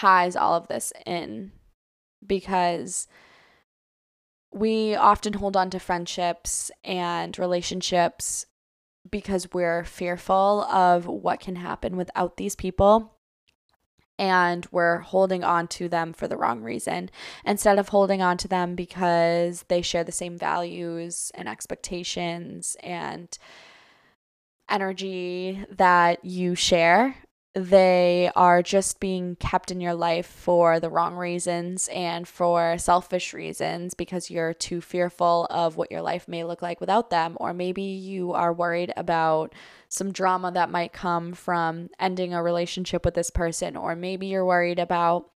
ties 0.00 0.34
all 0.34 0.54
of 0.54 0.68
this 0.68 0.92
in 1.04 1.52
because 2.26 3.06
we 4.52 4.94
often 4.94 5.34
hold 5.34 5.56
on 5.56 5.68
to 5.70 5.78
friendships 5.78 6.70
and 6.82 7.38
relationships 7.38 8.46
because 9.10 9.52
we're 9.52 9.84
fearful 9.84 10.64
of 10.64 11.06
what 11.06 11.40
can 11.40 11.56
happen 11.56 11.96
without 11.96 12.36
these 12.36 12.56
people. 12.56 13.16
and 14.18 14.66
we're 14.70 14.98
holding 14.98 15.42
on 15.42 15.66
to 15.66 15.88
them 15.88 16.12
for 16.12 16.28
the 16.28 16.36
wrong 16.36 16.60
reason 16.60 17.08
instead 17.46 17.78
of 17.78 17.88
holding 17.88 18.20
on 18.20 18.36
to 18.36 18.46
them 18.46 18.74
because 18.74 19.64
they 19.68 19.80
share 19.80 20.04
the 20.04 20.12
same 20.12 20.36
values 20.36 21.32
and 21.34 21.48
expectations 21.48 22.76
and 22.82 23.38
energy 24.68 25.64
that 25.70 26.22
you 26.22 26.54
share 26.54 27.16
they 27.54 28.30
are 28.36 28.62
just 28.62 29.00
being 29.00 29.34
kept 29.36 29.72
in 29.72 29.80
your 29.80 29.94
life 29.94 30.26
for 30.26 30.78
the 30.78 30.88
wrong 30.88 31.16
reasons 31.16 31.88
and 31.88 32.28
for 32.28 32.78
selfish 32.78 33.34
reasons 33.34 33.92
because 33.94 34.30
you're 34.30 34.54
too 34.54 34.80
fearful 34.80 35.48
of 35.50 35.76
what 35.76 35.90
your 35.90 36.00
life 36.00 36.28
may 36.28 36.44
look 36.44 36.62
like 36.62 36.80
without 36.80 37.10
them. 37.10 37.36
Or 37.40 37.52
maybe 37.52 37.82
you 37.82 38.32
are 38.32 38.52
worried 38.52 38.92
about 38.96 39.52
some 39.88 40.12
drama 40.12 40.52
that 40.52 40.70
might 40.70 40.92
come 40.92 41.32
from 41.32 41.88
ending 41.98 42.32
a 42.32 42.42
relationship 42.42 43.04
with 43.04 43.14
this 43.14 43.30
person. 43.30 43.76
Or 43.76 43.96
maybe 43.96 44.28
you're 44.28 44.46
worried 44.46 44.78
about 44.78 45.28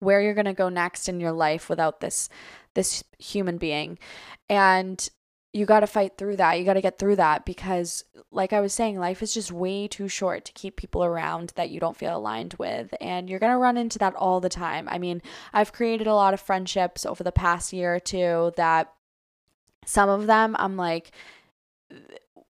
where 0.00 0.20
you're 0.20 0.34
going 0.34 0.44
to 0.44 0.52
go 0.52 0.68
next 0.68 1.08
in 1.08 1.18
your 1.18 1.32
life 1.32 1.70
without 1.70 2.00
this 2.00 2.28
this 2.74 3.02
human 3.18 3.56
being. 3.56 3.98
And 4.50 5.08
you 5.52 5.66
got 5.66 5.80
to 5.80 5.86
fight 5.86 6.16
through 6.16 6.36
that. 6.36 6.58
You 6.58 6.64
got 6.64 6.74
to 6.74 6.80
get 6.80 6.98
through 6.98 7.16
that 7.16 7.44
because, 7.44 8.04
like 8.30 8.52
I 8.52 8.60
was 8.60 8.72
saying, 8.72 8.98
life 8.98 9.22
is 9.22 9.34
just 9.34 9.50
way 9.50 9.88
too 9.88 10.08
short 10.08 10.44
to 10.44 10.52
keep 10.52 10.76
people 10.76 11.04
around 11.04 11.52
that 11.56 11.70
you 11.70 11.80
don't 11.80 11.96
feel 11.96 12.16
aligned 12.16 12.54
with. 12.54 12.94
And 13.00 13.28
you're 13.28 13.40
going 13.40 13.52
to 13.52 13.58
run 13.58 13.76
into 13.76 13.98
that 13.98 14.14
all 14.14 14.40
the 14.40 14.48
time. 14.48 14.88
I 14.88 14.98
mean, 14.98 15.22
I've 15.52 15.72
created 15.72 16.06
a 16.06 16.14
lot 16.14 16.34
of 16.34 16.40
friendships 16.40 17.04
over 17.04 17.24
the 17.24 17.32
past 17.32 17.72
year 17.72 17.96
or 17.96 18.00
two 18.00 18.52
that 18.56 18.92
some 19.84 20.08
of 20.08 20.26
them 20.26 20.54
I'm 20.58 20.76
like, 20.76 21.10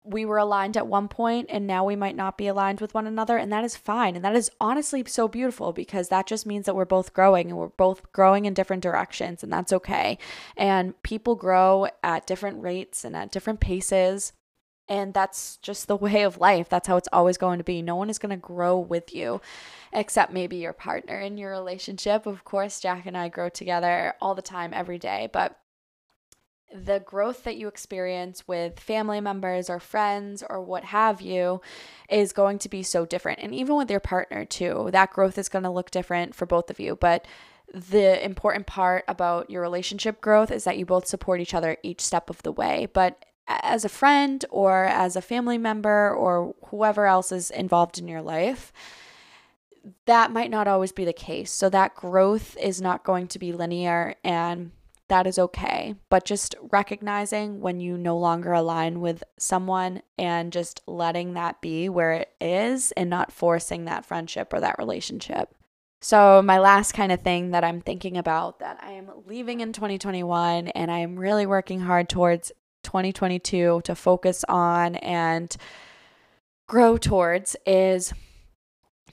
we 0.05 0.25
were 0.25 0.37
aligned 0.37 0.77
at 0.77 0.87
one 0.87 1.07
point 1.07 1.47
and 1.49 1.65
now 1.65 1.83
we 1.83 1.95
might 1.95 2.15
not 2.15 2.37
be 2.37 2.47
aligned 2.47 2.79
with 2.79 2.93
one 2.93 3.07
another 3.07 3.37
and 3.37 3.51
that 3.51 3.63
is 3.63 3.75
fine. 3.75 4.15
And 4.15 4.23
that 4.23 4.35
is 4.35 4.51
honestly 4.61 5.03
so 5.07 5.27
beautiful 5.27 5.73
because 5.73 6.09
that 6.09 6.27
just 6.27 6.45
means 6.45 6.65
that 6.65 6.75
we're 6.75 6.85
both 6.85 7.13
growing 7.13 7.49
and 7.49 7.57
we're 7.57 7.69
both 7.69 8.11
growing 8.11 8.45
in 8.45 8.53
different 8.53 8.83
directions 8.83 9.43
and 9.43 9.51
that's 9.51 9.73
okay. 9.73 10.17
And 10.55 11.01
people 11.03 11.35
grow 11.35 11.87
at 12.03 12.27
different 12.27 12.61
rates 12.61 13.03
and 13.03 13.15
at 13.15 13.31
different 13.31 13.59
paces 13.59 14.33
and 14.87 15.15
that's 15.15 15.57
just 15.57 15.87
the 15.87 15.95
way 15.95 16.21
of 16.21 16.37
life. 16.37 16.69
That's 16.69 16.87
how 16.87 16.97
it's 16.97 17.09
always 17.11 17.37
going 17.37 17.57
to 17.57 17.63
be. 17.63 17.81
No 17.81 17.95
one 17.95 18.09
is 18.09 18.19
going 18.19 18.29
to 18.29 18.37
grow 18.37 18.77
with 18.77 19.15
you 19.15 19.41
except 19.91 20.31
maybe 20.31 20.57
your 20.57 20.73
partner 20.73 21.19
in 21.19 21.37
your 21.37 21.51
relationship. 21.51 22.27
Of 22.27 22.43
course 22.43 22.79
Jack 22.79 23.05
and 23.05 23.17
I 23.17 23.29
grow 23.29 23.49
together 23.49 24.13
all 24.21 24.35
the 24.35 24.41
time 24.41 24.71
every 24.73 24.99
day 24.99 25.29
but 25.33 25.59
the 26.83 26.99
growth 26.99 27.43
that 27.43 27.57
you 27.57 27.67
experience 27.67 28.47
with 28.47 28.79
family 28.79 29.21
members 29.21 29.69
or 29.69 29.79
friends 29.79 30.43
or 30.49 30.61
what 30.61 30.83
have 30.85 31.21
you 31.21 31.61
is 32.09 32.33
going 32.33 32.59
to 32.59 32.69
be 32.69 32.83
so 32.83 33.05
different. 33.05 33.39
And 33.41 33.53
even 33.53 33.75
with 33.75 33.89
your 33.89 33.99
partner, 33.99 34.45
too, 34.45 34.89
that 34.91 35.11
growth 35.11 35.38
is 35.38 35.49
going 35.49 35.63
to 35.63 35.69
look 35.69 35.91
different 35.91 36.35
for 36.35 36.45
both 36.45 36.69
of 36.69 36.79
you. 36.79 36.95
But 36.95 37.25
the 37.73 38.23
important 38.23 38.67
part 38.67 39.03
about 39.07 39.49
your 39.49 39.61
relationship 39.61 40.21
growth 40.21 40.51
is 40.51 40.63
that 40.65 40.77
you 40.77 40.85
both 40.85 41.07
support 41.07 41.39
each 41.39 41.53
other 41.53 41.77
each 41.83 42.01
step 42.01 42.29
of 42.29 42.43
the 42.43 42.51
way. 42.51 42.88
But 42.93 43.25
as 43.47 43.85
a 43.85 43.89
friend 43.89 44.43
or 44.49 44.85
as 44.85 45.15
a 45.15 45.21
family 45.21 45.57
member 45.57 46.13
or 46.13 46.55
whoever 46.67 47.05
else 47.05 47.31
is 47.31 47.51
involved 47.51 47.97
in 47.97 48.07
your 48.07 48.21
life, 48.21 48.73
that 50.05 50.31
might 50.31 50.49
not 50.49 50.67
always 50.67 50.91
be 50.91 51.05
the 51.05 51.13
case. 51.13 51.51
So 51.51 51.69
that 51.69 51.95
growth 51.95 52.57
is 52.57 52.81
not 52.81 53.03
going 53.03 53.27
to 53.27 53.39
be 53.39 53.51
linear 53.51 54.15
and 54.23 54.71
that 55.07 55.27
is 55.27 55.37
okay. 55.37 55.95
But 56.09 56.25
just 56.25 56.55
recognizing 56.71 57.61
when 57.61 57.79
you 57.79 57.97
no 57.97 58.17
longer 58.17 58.53
align 58.53 59.01
with 59.01 59.23
someone 59.37 60.01
and 60.17 60.51
just 60.51 60.81
letting 60.87 61.33
that 61.33 61.61
be 61.61 61.89
where 61.89 62.13
it 62.13 62.29
is 62.41 62.91
and 62.93 63.09
not 63.09 63.31
forcing 63.31 63.85
that 63.85 64.05
friendship 64.05 64.53
or 64.53 64.59
that 64.59 64.79
relationship. 64.79 65.53
So, 66.01 66.41
my 66.43 66.59
last 66.59 66.91
kind 66.91 67.11
of 67.11 67.21
thing 67.21 67.51
that 67.51 67.63
I'm 67.63 67.81
thinking 67.81 68.17
about 68.17 68.59
that 68.59 68.77
I 68.81 68.91
am 68.91 69.09
leaving 69.25 69.61
in 69.61 69.73
2021 69.73 70.67
and 70.69 70.91
I 70.91 70.99
am 70.99 71.17
really 71.17 71.45
working 71.45 71.79
hard 71.79 72.09
towards 72.09 72.51
2022 72.83 73.81
to 73.83 73.95
focus 73.95 74.45
on 74.47 74.95
and 74.97 75.55
grow 76.67 76.97
towards 76.97 77.55
is 77.65 78.13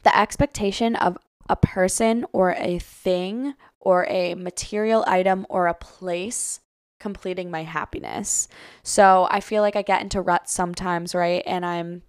the 0.03 0.17
expectation 0.17 0.97
of 0.97 1.17
a 1.49 1.57
person 1.57 2.25
or 2.33 2.55
a 2.59 2.79
thing 2.79 3.55
or 3.83 4.07
a 4.09 4.35
material 4.35 5.05
item 5.07 5.45
or 5.49 5.67
a 5.67 5.75
place 5.75 6.61
completing 6.99 7.51
my 7.51 7.65
happiness. 7.65 8.49
So 8.85 9.27
I 9.29 9.41
feel 9.41 9.61
like 9.61 9.77
I 9.77 9.83
get 9.83 10.03
into 10.03 10.21
ruts 10.21 10.53
sometimes, 10.53 11.15
right? 11.15 11.43
And 11.47 11.67
I'm 11.67 12.03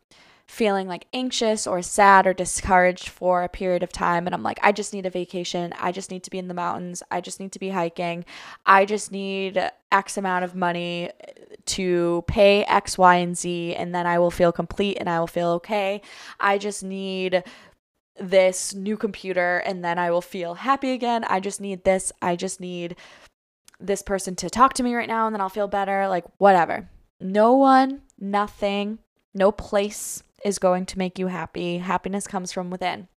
feeling 0.46 0.88
like 0.88 1.08
anxious 1.14 1.66
or 1.66 1.82
sad 1.82 2.28
or 2.28 2.34
discouraged 2.34 3.10
for 3.10 3.44
a 3.44 3.50
period 3.50 3.82
of 3.82 3.92
time. 3.92 4.28
And 4.28 4.36
I'm 4.36 4.44
like, 4.44 4.60
I 4.62 4.72
just 4.72 4.94
need 4.94 5.08
a 5.08 5.10
vacation. 5.10 5.74
I 5.80 5.92
just 5.92 6.12
need 6.12 6.24
to 6.24 6.30
be 6.30 6.38
in 6.38 6.48
the 6.48 6.54
mountains. 6.54 7.02
I 7.10 7.22
just 7.22 7.40
need 7.40 7.52
to 7.54 7.60
be 7.60 7.70
hiking. 7.70 8.24
I 8.66 8.86
just 8.86 9.12
need 9.12 9.60
X 9.92 10.18
amount 10.18 10.46
of 10.46 10.54
money 10.54 11.10
eh, 11.10 11.32
to 11.66 12.24
pay 12.28 12.64
X, 12.66 12.98
Y, 12.98 13.16
and 13.16 13.36
Z. 13.36 13.74
And 13.76 13.96
then 13.96 14.06
I 14.06 14.20
will 14.20 14.32
feel 14.32 14.52
complete 14.52 14.98
and 15.00 15.10
I 15.10 15.20
will 15.20 15.28
feel 15.28 15.48
okay. 15.50 16.02
I 16.40 16.60
just 16.60 16.84
need 16.84 17.44
this 18.20 18.74
new 18.74 18.98
computer 18.98 19.58
and 19.60 19.84
then 19.84 19.98
I 19.98 20.12
will 20.12 20.22
feel 20.22 20.56
happy 20.56 20.92
again. 20.92 21.24
I 21.26 21.40
just 21.40 21.60
need 21.60 21.84
this. 21.84 22.12
I 22.22 22.36
just 22.36 22.60
need 22.60 22.96
this 23.80 24.02
person 24.02 24.36
to 24.38 24.50
talk 24.50 24.74
to 24.74 24.84
me 24.84 24.96
right 24.96 25.08
now 25.08 25.26
and 25.26 25.34
then 25.34 25.42
I'll 25.42 25.50
feel 25.50 25.68
better. 25.68 26.08
Like, 26.08 26.26
whatever. 26.38 26.90
No 27.20 27.54
one, 27.54 28.02
nothing, 28.20 29.00
no 29.34 29.52
place 29.52 30.24
is 30.46 30.60
going 30.60 30.86
to 30.88 30.98
make 30.98 31.18
you 31.18 31.28
happy. 31.28 31.78
Happiness 31.78 32.28
comes 32.28 32.52
from 32.52 32.70
within. 32.70 33.08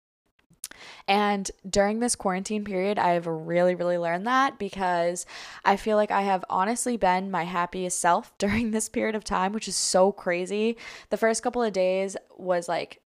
And 1.09 1.51
during 1.69 2.01
this 2.01 2.17
quarantine 2.17 2.65
period, 2.65 2.99
I've 2.99 3.27
really, 3.27 3.75
really 3.75 3.99
learned 3.99 4.27
that 4.27 4.59
because 4.59 5.27
I 5.65 5.77
feel 5.77 5.97
like 5.97 6.11
I 6.11 6.23
have 6.23 6.45
honestly 6.51 6.97
been 6.97 7.31
my 7.31 7.45
happiest 7.45 7.99
self 7.99 8.33
during 8.39 8.71
this 8.71 8.89
period 8.89 9.15
of 9.15 9.25
time, 9.25 9.53
which 9.53 9.69
is 9.69 9.77
so 9.77 10.13
crazy. 10.13 10.77
The 11.11 11.17
first 11.17 11.43
couple 11.43 11.63
of 11.63 11.73
days 11.73 12.17
was 12.37 12.69
like 12.69 13.01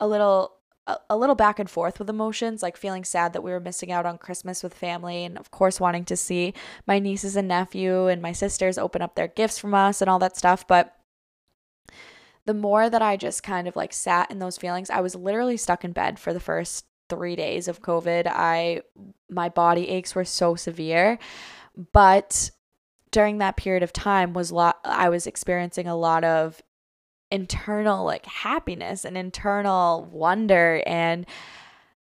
a 0.00 0.08
little 0.08 0.55
a, 0.86 1.16
little 1.16 1.34
back 1.34 1.58
and 1.58 1.68
forth 1.68 1.98
with 1.98 2.08
emotions, 2.08 2.62
like 2.62 2.76
feeling 2.76 3.04
sad 3.04 3.32
that 3.32 3.42
we 3.42 3.50
were 3.50 3.60
missing 3.60 3.90
out 3.90 4.06
on 4.06 4.18
Christmas 4.18 4.62
with 4.62 4.74
family, 4.74 5.24
and 5.24 5.36
of 5.38 5.50
course, 5.50 5.80
wanting 5.80 6.04
to 6.06 6.16
see 6.16 6.54
my 6.86 6.98
nieces 6.98 7.36
and 7.36 7.48
nephew 7.48 8.06
and 8.06 8.22
my 8.22 8.32
sisters 8.32 8.78
open 8.78 9.02
up 9.02 9.14
their 9.14 9.28
gifts 9.28 9.58
from 9.58 9.74
us 9.74 10.00
and 10.00 10.08
all 10.08 10.18
that 10.20 10.36
stuff. 10.36 10.66
But 10.66 10.94
the 12.44 12.54
more 12.54 12.88
that 12.88 13.02
I 13.02 13.16
just 13.16 13.42
kind 13.42 13.66
of 13.66 13.74
like 13.74 13.92
sat 13.92 14.30
in 14.30 14.38
those 14.38 14.56
feelings, 14.56 14.90
I 14.90 15.00
was 15.00 15.14
literally 15.14 15.56
stuck 15.56 15.84
in 15.84 15.92
bed 15.92 16.18
for 16.18 16.32
the 16.32 16.40
first 16.40 16.86
three 17.08 17.36
days 17.36 17.68
of 17.68 17.82
COVID. 17.82 18.26
I, 18.26 18.82
my 19.28 19.48
body 19.48 19.88
aches 19.88 20.14
were 20.14 20.24
so 20.24 20.54
severe, 20.54 21.18
but 21.92 22.50
during 23.10 23.38
that 23.38 23.56
period 23.56 23.82
of 23.82 23.92
time 23.92 24.32
was 24.32 24.52
lot 24.52 24.78
I 24.84 25.08
was 25.08 25.26
experiencing 25.26 25.86
a 25.86 25.96
lot 25.96 26.22
of 26.24 26.60
internal 27.30 28.04
like 28.04 28.24
happiness 28.26 29.04
and 29.04 29.16
internal 29.16 30.04
wonder 30.10 30.82
and 30.86 31.26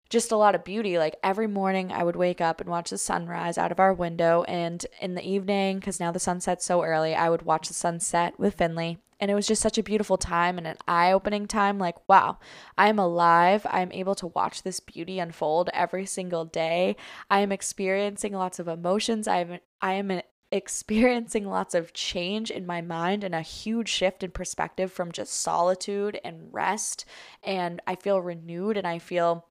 just 0.09 0.31
a 0.31 0.37
lot 0.37 0.55
of 0.55 0.63
beauty. 0.63 0.97
Like 0.97 1.15
every 1.23 1.47
morning, 1.47 1.91
I 1.91 2.03
would 2.03 2.15
wake 2.15 2.41
up 2.41 2.61
and 2.61 2.69
watch 2.69 2.91
the 2.91 2.97
sunrise 2.97 3.57
out 3.57 3.71
of 3.71 3.79
our 3.79 3.93
window. 3.93 4.43
And 4.43 4.85
in 5.01 5.15
the 5.15 5.27
evening, 5.27 5.79
because 5.79 5.99
now 5.99 6.11
the 6.11 6.19
sun 6.19 6.41
sets 6.41 6.65
so 6.65 6.83
early, 6.83 7.15
I 7.15 7.29
would 7.29 7.41
watch 7.41 7.67
the 7.67 7.73
sunset 7.73 8.39
with 8.39 8.55
Finley. 8.55 8.99
And 9.19 9.31
it 9.31 9.35
was 9.35 9.47
just 9.47 9.61
such 9.61 9.77
a 9.77 9.83
beautiful 9.83 10.17
time 10.17 10.57
and 10.57 10.67
an 10.67 10.77
eye 10.87 11.11
opening 11.11 11.47
time. 11.47 11.79
Like, 11.79 11.95
wow, 12.07 12.37
I'm 12.77 12.99
alive. 12.99 13.65
I'm 13.69 13.91
able 13.93 14.13
to 14.15 14.27
watch 14.27 14.61
this 14.61 14.81
beauty 14.81 15.19
unfold 15.19 15.69
every 15.73 16.05
single 16.05 16.43
day. 16.43 16.97
I 17.29 17.39
am 17.39 17.51
experiencing 17.51 18.33
lots 18.33 18.59
of 18.59 18.67
emotions. 18.67 19.27
I 19.27 19.37
am, 19.37 19.59
I 19.81 19.93
am 19.93 20.21
experiencing 20.55 21.45
lots 21.47 21.75
of 21.75 21.93
change 21.93 22.49
in 22.49 22.65
my 22.65 22.81
mind 22.81 23.23
and 23.23 23.35
a 23.35 23.41
huge 23.41 23.89
shift 23.89 24.23
in 24.23 24.31
perspective 24.31 24.91
from 24.91 25.11
just 25.11 25.33
solitude 25.33 26.19
and 26.23 26.47
rest. 26.51 27.05
And 27.43 27.81
I 27.85 27.95
feel 27.95 28.21
renewed 28.21 28.77
and 28.77 28.87
I 28.87 28.99
feel 28.99 29.45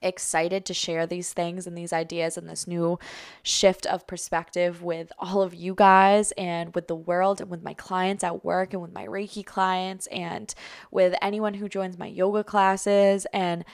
excited 0.00 0.64
to 0.66 0.74
share 0.74 1.06
these 1.06 1.32
things 1.32 1.66
and 1.66 1.76
these 1.76 1.92
ideas 1.92 2.36
and 2.36 2.48
this 2.48 2.66
new 2.66 2.98
shift 3.42 3.86
of 3.86 4.06
perspective 4.06 4.82
with 4.82 5.12
all 5.18 5.42
of 5.42 5.54
you 5.54 5.74
guys 5.74 6.32
and 6.32 6.74
with 6.74 6.88
the 6.88 6.96
world 6.96 7.40
and 7.40 7.50
with 7.50 7.62
my 7.62 7.74
clients 7.74 8.24
at 8.24 8.44
work 8.44 8.72
and 8.72 8.82
with 8.82 8.92
my 8.92 9.06
Reiki 9.06 9.44
clients 9.44 10.06
and 10.08 10.54
with 10.90 11.14
anyone 11.22 11.54
who 11.54 11.68
joins 11.68 11.98
my 11.98 12.06
yoga 12.06 12.42
classes 12.42 13.26
and 13.32 13.64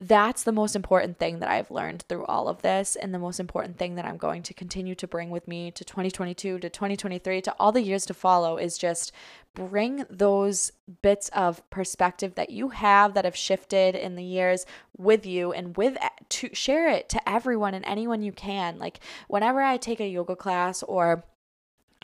that's 0.00 0.44
the 0.44 0.52
most 0.52 0.74
important 0.74 1.18
thing 1.18 1.40
that 1.40 1.50
I've 1.50 1.70
learned 1.70 2.04
through 2.08 2.24
all 2.24 2.48
of 2.48 2.62
this, 2.62 2.96
and 2.96 3.12
the 3.12 3.18
most 3.18 3.38
important 3.38 3.76
thing 3.76 3.96
that 3.96 4.06
I'm 4.06 4.16
going 4.16 4.42
to 4.44 4.54
continue 4.54 4.94
to 4.94 5.06
bring 5.06 5.28
with 5.28 5.46
me 5.46 5.70
to 5.72 5.84
2022, 5.84 6.58
to 6.58 6.70
2023, 6.70 7.42
to 7.42 7.54
all 7.60 7.70
the 7.70 7.82
years 7.82 8.06
to 8.06 8.14
follow 8.14 8.56
is 8.56 8.78
just 8.78 9.12
bring 9.54 10.06
those 10.08 10.72
bits 11.02 11.28
of 11.34 11.68
perspective 11.68 12.34
that 12.36 12.48
you 12.48 12.70
have 12.70 13.12
that 13.12 13.26
have 13.26 13.36
shifted 13.36 13.94
in 13.94 14.16
the 14.16 14.24
years 14.24 14.64
with 14.96 15.26
you 15.26 15.52
and 15.52 15.76
with 15.76 15.98
to 16.30 16.48
share 16.54 16.88
it 16.88 17.10
to 17.10 17.28
everyone 17.28 17.74
and 17.74 17.84
anyone 17.84 18.22
you 18.22 18.32
can. 18.32 18.78
Like, 18.78 19.00
whenever 19.28 19.60
I 19.60 19.76
take 19.76 20.00
a 20.00 20.08
yoga 20.08 20.34
class 20.34 20.82
or 20.82 21.24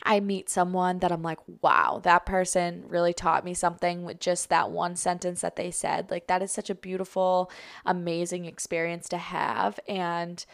I 0.09 0.21
meet 0.21 0.49
someone 0.49 0.99
that 0.99 1.11
I'm 1.11 1.21
like, 1.21 1.39
wow, 1.61 1.99
that 2.03 2.25
person 2.25 2.85
really 2.87 3.13
taught 3.13 3.43
me 3.43 3.53
something 3.53 4.05
with 4.05 4.21
just 4.21 4.47
that 4.47 4.71
one 4.71 4.95
sentence 4.95 5.41
that 5.41 5.57
they 5.57 5.69
said. 5.69 6.09
Like, 6.09 6.27
that 6.27 6.41
is 6.41 6.49
such 6.49 6.69
a 6.69 6.75
beautiful, 6.75 7.51
amazing 7.85 8.45
experience 8.45 9.09
to 9.09 9.17
have. 9.17 9.81
And 9.85 10.45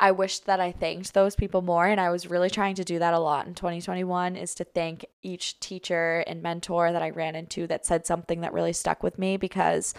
I 0.00 0.10
wish 0.10 0.40
that 0.40 0.58
I 0.58 0.72
thanked 0.72 1.14
those 1.14 1.36
people 1.36 1.62
more. 1.62 1.86
And 1.86 2.00
I 2.00 2.10
was 2.10 2.28
really 2.28 2.50
trying 2.50 2.74
to 2.74 2.84
do 2.84 2.98
that 2.98 3.14
a 3.14 3.20
lot 3.20 3.46
in 3.46 3.54
2021 3.54 4.34
is 4.34 4.52
to 4.56 4.64
thank 4.64 5.06
each 5.22 5.60
teacher 5.60 6.24
and 6.26 6.42
mentor 6.42 6.90
that 6.90 7.02
I 7.02 7.10
ran 7.10 7.36
into 7.36 7.68
that 7.68 7.86
said 7.86 8.04
something 8.04 8.40
that 8.40 8.52
really 8.52 8.72
stuck 8.72 9.04
with 9.04 9.16
me 9.16 9.36
because 9.36 9.94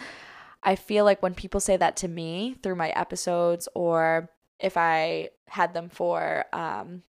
I 0.62 0.76
feel 0.76 1.06
like 1.06 1.22
when 1.22 1.32
people 1.34 1.60
say 1.60 1.78
that 1.78 1.96
to 1.96 2.08
me 2.08 2.56
through 2.62 2.76
my 2.76 2.90
episodes 2.90 3.66
or 3.74 4.28
if 4.58 4.76
I 4.76 5.30
had 5.46 5.72
them 5.72 5.88
for 5.88 6.44
um, 6.52 7.02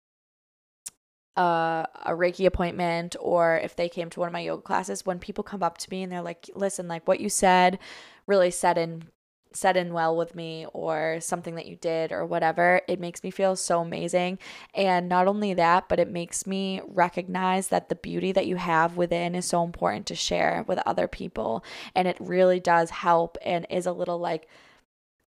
a, 1.37 1.87
a 2.07 2.11
Reiki 2.12 2.47
appointment 2.47 3.16
or 3.21 3.59
if 3.62 3.77
they 3.77 3.88
came 3.88 4.11
to 4.11 4.21
one 4.21 4.29
of 4.29 4.33
my 4.33 4.40
yoga 4.40 4.62
classes, 4.62 5.07
when 5.07 5.19
people 5.19 5.45
come 5.45 5.62
up 5.62 5.79
to 5.79 5.90
me 5.90 6.03
and 6.03 6.11
they're 6.12 6.23
like, 6.23 6.51
listen, 6.55 6.88
like 6.88 7.07
what 7.07 7.21
you 7.21 7.29
said 7.29 7.79
really 8.27 8.51
set 8.51 8.79
in 8.79 9.05
set 9.53 9.77
in 9.77 9.93
well 9.93 10.16
with 10.16 10.35
me 10.35 10.66
or 10.73 11.19
something 11.21 11.57
that 11.57 11.66
you 11.66 11.77
did 11.77 12.12
or 12.12 12.25
whatever, 12.25 12.81
it 12.87 13.01
makes 13.01 13.23
me 13.23 13.31
feel 13.31 13.57
so 13.57 13.81
amazing. 13.81 14.38
And 14.75 15.09
not 15.09 15.27
only 15.27 15.55
that, 15.55 15.88
but 15.88 15.99
it 15.99 16.09
makes 16.09 16.47
me 16.47 16.81
recognize 16.87 17.69
that 17.69 17.88
the 17.88 17.95
beauty 17.97 18.33
that 18.33 18.47
you 18.47 18.57
have 18.57 18.97
within 18.97 19.35
is 19.35 19.47
so 19.47 19.64
important 19.64 20.07
to 20.07 20.14
share 20.14 20.64
with 20.69 20.79
other 20.87 21.09
people. 21.09 21.64
And 21.95 22.07
it 22.07 22.16
really 22.21 22.61
does 22.61 22.90
help 22.90 23.37
and 23.45 23.66
is 23.71 23.87
a 23.87 23.93
little 23.93 24.19
like 24.19 24.47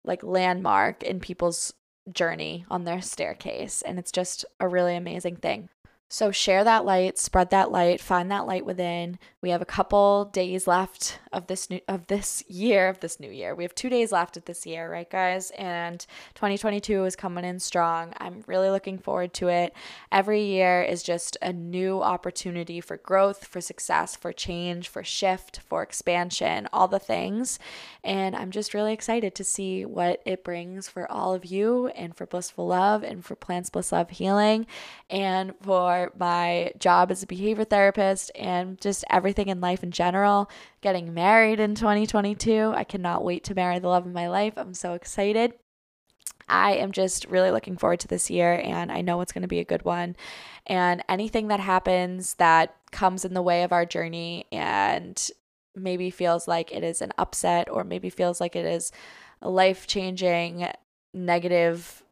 like 0.04 0.22
landmark 0.22 1.02
in 1.02 1.20
people's 1.20 1.74
journey 2.12 2.64
on 2.70 2.84
their 2.84 3.00
staircase. 3.00 3.82
And 3.82 3.98
it's 3.98 4.12
just 4.12 4.44
a 4.58 4.68
really 4.68 4.96
amazing 4.96 5.36
thing. 5.36 5.68
So 6.12 6.32
share 6.32 6.64
that 6.64 6.84
light, 6.84 7.18
spread 7.18 7.50
that 7.50 7.70
light, 7.70 8.00
find 8.00 8.32
that 8.32 8.44
light 8.44 8.66
within. 8.66 9.20
We 9.40 9.50
have 9.50 9.62
a 9.62 9.64
couple 9.64 10.24
days 10.24 10.66
left 10.66 11.20
of 11.32 11.46
this 11.46 11.70
new 11.70 11.80
of 11.86 12.08
this 12.08 12.42
year, 12.48 12.88
of 12.88 12.98
this 12.98 13.20
new 13.20 13.30
year. 13.30 13.54
We 13.54 13.62
have 13.62 13.76
2 13.76 13.88
days 13.88 14.10
left 14.10 14.36
of 14.36 14.44
this 14.44 14.66
year, 14.66 14.90
right 14.90 15.08
guys? 15.08 15.52
And 15.52 16.04
2022 16.34 17.04
is 17.04 17.14
coming 17.14 17.44
in 17.44 17.60
strong. 17.60 18.12
I'm 18.18 18.42
really 18.48 18.70
looking 18.70 18.98
forward 18.98 19.32
to 19.34 19.46
it. 19.46 19.72
Every 20.10 20.42
year 20.42 20.82
is 20.82 21.04
just 21.04 21.36
a 21.40 21.52
new 21.52 22.02
opportunity 22.02 22.80
for 22.80 22.96
growth, 22.96 23.46
for 23.46 23.60
success, 23.60 24.16
for 24.16 24.32
change, 24.32 24.88
for 24.88 25.04
shift, 25.04 25.60
for 25.60 25.80
expansion, 25.80 26.68
all 26.72 26.88
the 26.88 26.98
things. 26.98 27.60
And 28.02 28.34
I'm 28.34 28.50
just 28.50 28.74
really 28.74 28.92
excited 28.92 29.36
to 29.36 29.44
see 29.44 29.84
what 29.84 30.20
it 30.26 30.42
brings 30.42 30.88
for 30.88 31.10
all 31.10 31.34
of 31.34 31.44
you 31.44 31.86
and 31.88 32.16
for 32.16 32.26
blissful 32.26 32.66
love 32.66 33.04
and 33.04 33.24
for 33.24 33.36
plants 33.36 33.70
bliss 33.70 33.92
love 33.92 34.10
healing 34.10 34.66
and 35.08 35.54
my 36.18 36.72
job 36.78 37.10
as 37.10 37.22
a 37.22 37.26
behavior 37.26 37.64
therapist 37.64 38.30
and 38.34 38.80
just 38.80 39.04
everything 39.10 39.48
in 39.48 39.60
life 39.60 39.82
in 39.82 39.90
general. 39.90 40.50
Getting 40.80 41.12
married 41.12 41.60
in 41.60 41.74
2022. 41.74 42.72
I 42.74 42.84
cannot 42.84 43.24
wait 43.24 43.44
to 43.44 43.54
marry 43.54 43.78
the 43.78 43.88
love 43.88 44.06
of 44.06 44.12
my 44.12 44.28
life. 44.28 44.54
I'm 44.56 44.74
so 44.74 44.94
excited. 44.94 45.54
I 46.48 46.72
am 46.72 46.92
just 46.92 47.26
really 47.26 47.50
looking 47.50 47.76
forward 47.76 48.00
to 48.00 48.08
this 48.08 48.28
year 48.30 48.60
and 48.64 48.90
I 48.90 49.02
know 49.02 49.20
it's 49.20 49.32
going 49.32 49.42
to 49.42 49.48
be 49.48 49.60
a 49.60 49.64
good 49.64 49.84
one. 49.84 50.16
And 50.66 51.02
anything 51.08 51.48
that 51.48 51.60
happens 51.60 52.34
that 52.34 52.74
comes 52.90 53.24
in 53.24 53.34
the 53.34 53.42
way 53.42 53.62
of 53.62 53.72
our 53.72 53.86
journey 53.86 54.46
and 54.50 55.30
maybe 55.76 56.10
feels 56.10 56.48
like 56.48 56.72
it 56.72 56.82
is 56.82 57.00
an 57.00 57.12
upset 57.18 57.70
or 57.70 57.84
maybe 57.84 58.10
feels 58.10 58.40
like 58.40 58.56
it 58.56 58.66
is 58.66 58.90
a 59.40 59.48
life 59.48 59.86
changing 59.86 60.68
negative 61.14 62.02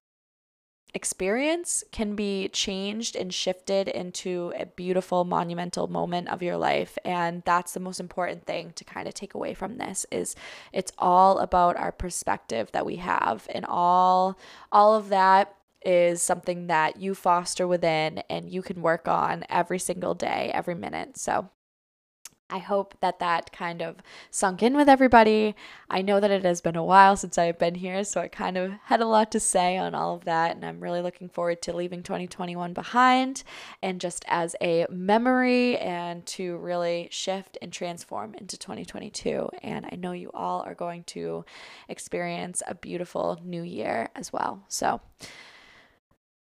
experience 0.94 1.85
can 1.92 2.14
be 2.14 2.48
changed 2.48 3.14
and 3.14 3.33
shifted 3.33 3.88
into 3.88 4.53
a 4.57 4.66
beautiful 4.66 5.24
monumental 5.24 5.87
moment 5.87 6.29
of 6.29 6.42
your 6.42 6.57
life. 6.57 6.98
And 7.05 7.42
that's 7.44 7.72
the 7.72 7.81
most 7.81 8.01
important 8.01 8.46
thing 8.46 8.72
to 8.77 8.85
kind 8.85 9.07
of 9.07 9.14
take 9.14 9.35
away 9.35 9.55
from 9.55 9.77
this 9.77 10.07
is 10.11 10.35
it's 10.72 10.92
all 10.98 11.38
about 11.38 11.77
our 11.77 11.92
perspective 11.92 12.70
that 12.72 12.87
we 12.87 12.96
have. 12.96 13.46
And 13.51 13.64
all 13.66 14.38
all 14.72 14.94
of 14.94 15.11
that 15.11 15.55
is 15.85 16.22
something 16.22 16.66
that 16.66 16.96
you 16.96 17.14
foster 17.14 17.66
within 17.66 18.18
and 18.29 18.51
you 18.51 18.62
can 18.62 18.83
work 18.83 19.07
on 19.07 19.44
every 19.48 19.79
single 19.79 20.14
day 20.14 20.51
every 20.53 20.74
minute. 20.74 21.16
So 21.16 21.51
I 22.50 22.58
hope 22.58 22.94
that 23.00 23.18
that 23.18 23.52
kind 23.52 23.82
of 23.82 23.96
sunk 24.30 24.62
in 24.62 24.76
with 24.76 24.88
everybody. 24.88 25.54
I 25.90 26.00
know 26.02 26.18
that 26.18 26.30
it 26.30 26.44
has 26.44 26.61
been 26.61 26.76
a 26.76 26.84
while 26.84 27.16
since 27.16 27.37
I've 27.37 27.58
been 27.58 27.74
here, 27.74 28.04
so 28.04 28.20
I 28.20 28.28
kind 28.28 28.56
of 28.56 28.72
had 28.84 29.00
a 29.00 29.06
lot 29.06 29.30
to 29.32 29.40
say 29.40 29.76
on 29.76 29.94
all 29.94 30.14
of 30.14 30.24
that, 30.24 30.56
and 30.56 30.64
I'm 30.64 30.80
really 30.80 31.02
looking 31.02 31.28
forward 31.28 31.61
to 31.62 31.76
leaving 31.76 32.02
2021 32.02 32.72
behind 32.72 33.42
and 33.82 34.00
just 34.00 34.24
as 34.28 34.56
a 34.62 34.87
memory 34.90 35.76
and 35.78 36.24
to 36.26 36.56
really 36.58 37.08
shift 37.11 37.58
and 37.61 37.72
transform 37.72 38.34
into 38.34 38.56
2022. 38.56 39.48
And 39.62 39.87
I 39.90 39.96
know 39.96 40.12
you 40.12 40.30
all 40.32 40.62
are 40.62 40.74
going 40.74 41.04
to 41.04 41.44
experience 41.88 42.62
a 42.66 42.74
beautiful 42.74 43.38
new 43.44 43.62
year 43.62 44.08
as 44.14 44.32
well. 44.32 44.64
So, 44.68 45.00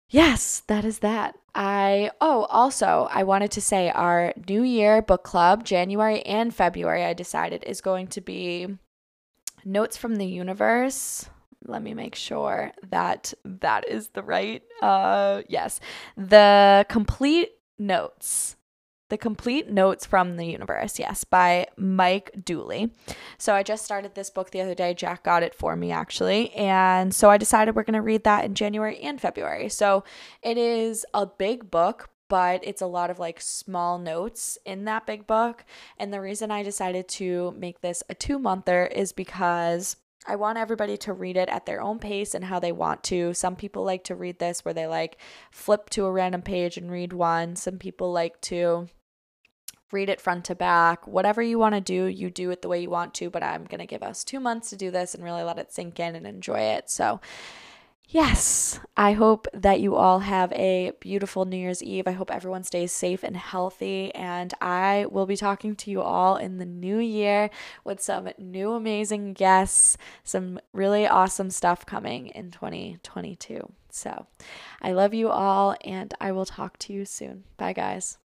Yes, 0.09 0.62
that 0.69 0.85
is 0.85 1.01
that. 1.01 1.37
I, 1.55 2.11
oh, 2.21 2.45
also, 2.45 3.09
I 3.11 3.25
wanted 3.25 3.51
to 3.53 3.61
say 3.61 3.90
our 3.90 4.33
New 4.49 4.62
Year 4.62 5.03
book 5.03 5.25
club, 5.25 5.64
January 5.64 6.23
and 6.23 6.55
February, 6.55 7.05
I 7.05 7.12
decided 7.12 7.64
is 7.64 7.81
going 7.81 8.09
to 8.09 8.21
be 8.21 8.69
Notes 9.64 9.97
from 9.97 10.16
the 10.16 10.27
Universe. 10.27 11.29
Let 11.66 11.83
me 11.83 11.95
make 11.95 12.14
sure 12.14 12.71
that 12.90 13.35
that 13.45 13.88
is 13.88 14.09
the 14.09 14.23
right, 14.23 14.62
uh, 14.81 15.42
yes, 15.49 15.81
the 16.16 16.87
complete 16.88 17.51
notes 17.79 18.57
the 19.09 19.16
Complete 19.16 19.71
Notes 19.71 20.05
from 20.05 20.37
the 20.37 20.47
Universe, 20.47 20.99
yes, 20.99 21.25
by 21.25 21.69
Mike 21.77 22.31
Dooley. 22.45 22.90
So 23.38 23.55
I 23.55 23.62
just 23.62 23.85
started 23.85 24.14
this 24.14 24.31
book 24.31 24.51
the 24.51 24.61
other 24.61 24.75
day. 24.75 24.95
Jack 24.95 25.23
got 25.23 25.42
it 25.42 25.55
for 25.55 25.77
me 25.77 25.92
actually. 25.92 26.53
And 26.55 27.14
so 27.14 27.31
I 27.31 27.38
decided 27.38 27.77
we're 27.77 27.85
going 27.85 27.95
to 27.95 28.03
read 28.03 28.25
that 28.25 28.45
in 28.45 28.55
January 28.55 28.99
and 29.01 29.21
February. 29.21 29.69
So 29.69 30.05
it 30.42 30.59
is 30.59 31.07
a 31.14 31.27
big 31.27 31.71
book, 31.71 32.11
but 32.29 32.61
it's 32.64 32.83
a 32.83 32.87
lot 32.87 33.11
of 33.11 33.19
like 33.19 33.40
small 33.40 33.99
notes 33.99 34.59
in 34.64 34.85
that 34.85 35.07
big 35.07 35.27
book. 35.27 35.64
And 35.99 36.12
the 36.12 36.21
reason 36.21 36.51
I 36.51 36.62
decided 36.62 37.09
to 37.11 37.55
make 37.57 37.81
this 37.81 38.03
a 38.09 38.14
two 38.14 38.38
monther 38.38 38.87
is 38.87 39.12
because 39.12 39.97
I 40.29 40.35
want 40.35 40.59
everybody 40.59 40.97
to 40.99 41.12
read 41.12 41.37
it 41.37 41.49
at 41.49 41.66
their 41.66 41.81
own 41.81 42.01
pace 42.01 42.35
and 42.35 42.45
how 42.45 42.59
they 42.59 42.73
want 42.73 43.05
to. 43.05 43.33
Some 43.33 43.55
people 43.55 43.85
like 43.85 44.03
to 44.05 44.16
read 44.16 44.40
this 44.40 44.64
where 44.64 44.75
they 44.75 44.88
like 44.88 45.19
flip 45.53 45.88
to 45.90 46.05
a 46.05 46.11
random 46.11 46.42
page 46.42 46.77
and 46.77 46.90
read 46.90 47.12
one. 47.12 47.55
Some 47.55 47.79
people 47.79 48.12
like 48.12 48.40
to 48.42 48.88
read 49.92 50.09
it 50.09 50.20
front 50.20 50.44
to 50.46 50.55
back. 50.55 51.07
Whatever 51.07 51.42
you 51.42 51.59
want 51.59 51.75
to 51.75 51.81
do, 51.81 52.07
you 52.07 52.31
do 52.31 52.51
it 52.51 52.62
the 52.62 52.68
way 52.68 52.81
you 52.81 52.90
want 52.90 53.14
to, 53.14 53.31
but 53.31 53.42
I'm 53.42 53.64
going 53.64 53.81
to 53.81 53.87
give 53.87 54.03
us 54.03 54.25
two 54.25 54.40
months 54.40 54.70
to 54.70 54.77
do 54.77 54.90
this 54.90 55.14
and 55.14 55.22
really 55.22 55.42
let 55.42 55.59
it 55.59 55.72
sink 55.72 56.01
in 56.01 56.16
and 56.16 56.27
enjoy 56.27 56.59
it. 56.59 56.90
So, 56.90 57.20
yes, 58.09 58.81
I 58.96 59.12
hope 59.12 59.46
that 59.53 59.81
you 59.81 59.94
all 59.94 60.20
have 60.20 60.53
a 60.53 60.92
beautiful 61.01 61.44
New 61.44 61.57
Year's 61.57 61.83
Eve. 61.83 62.09
I 62.09 62.12
hope 62.12 62.31
everyone 62.31 62.64
stays 62.64 62.90
safe 62.90 63.22
and 63.22 63.37
healthy. 63.37 64.14
And 64.14 64.53
I 64.61 65.07
will 65.11 65.27
be 65.27 65.37
talking 65.37 65.77
to 65.77 65.90
you 65.90 66.03
all 66.03 66.37
in 66.37 66.59
the 66.59 66.66
new 66.66 66.99
year 66.99 67.51
with 67.85 68.01
some 68.01 68.29
new 68.38 68.72
amazing 68.72 69.35
guests, 69.35 69.96
some 70.25 70.59
really 70.72 71.07
awesome 71.07 71.51
stuff 71.51 71.87
coming 71.87 72.29
in 72.29 72.51
2022. 72.51 73.72
So, 73.90 74.27
I 74.83 74.92
love 74.92 75.14
you 75.14 75.31
all, 75.31 75.75
and 75.83 76.12
I 76.20 76.33
will 76.33 76.44
talk 76.44 76.77
to 76.81 76.92
you 76.92 77.07
soon. 77.07 77.44
Bye, 77.57 77.72
guys. 77.72 78.18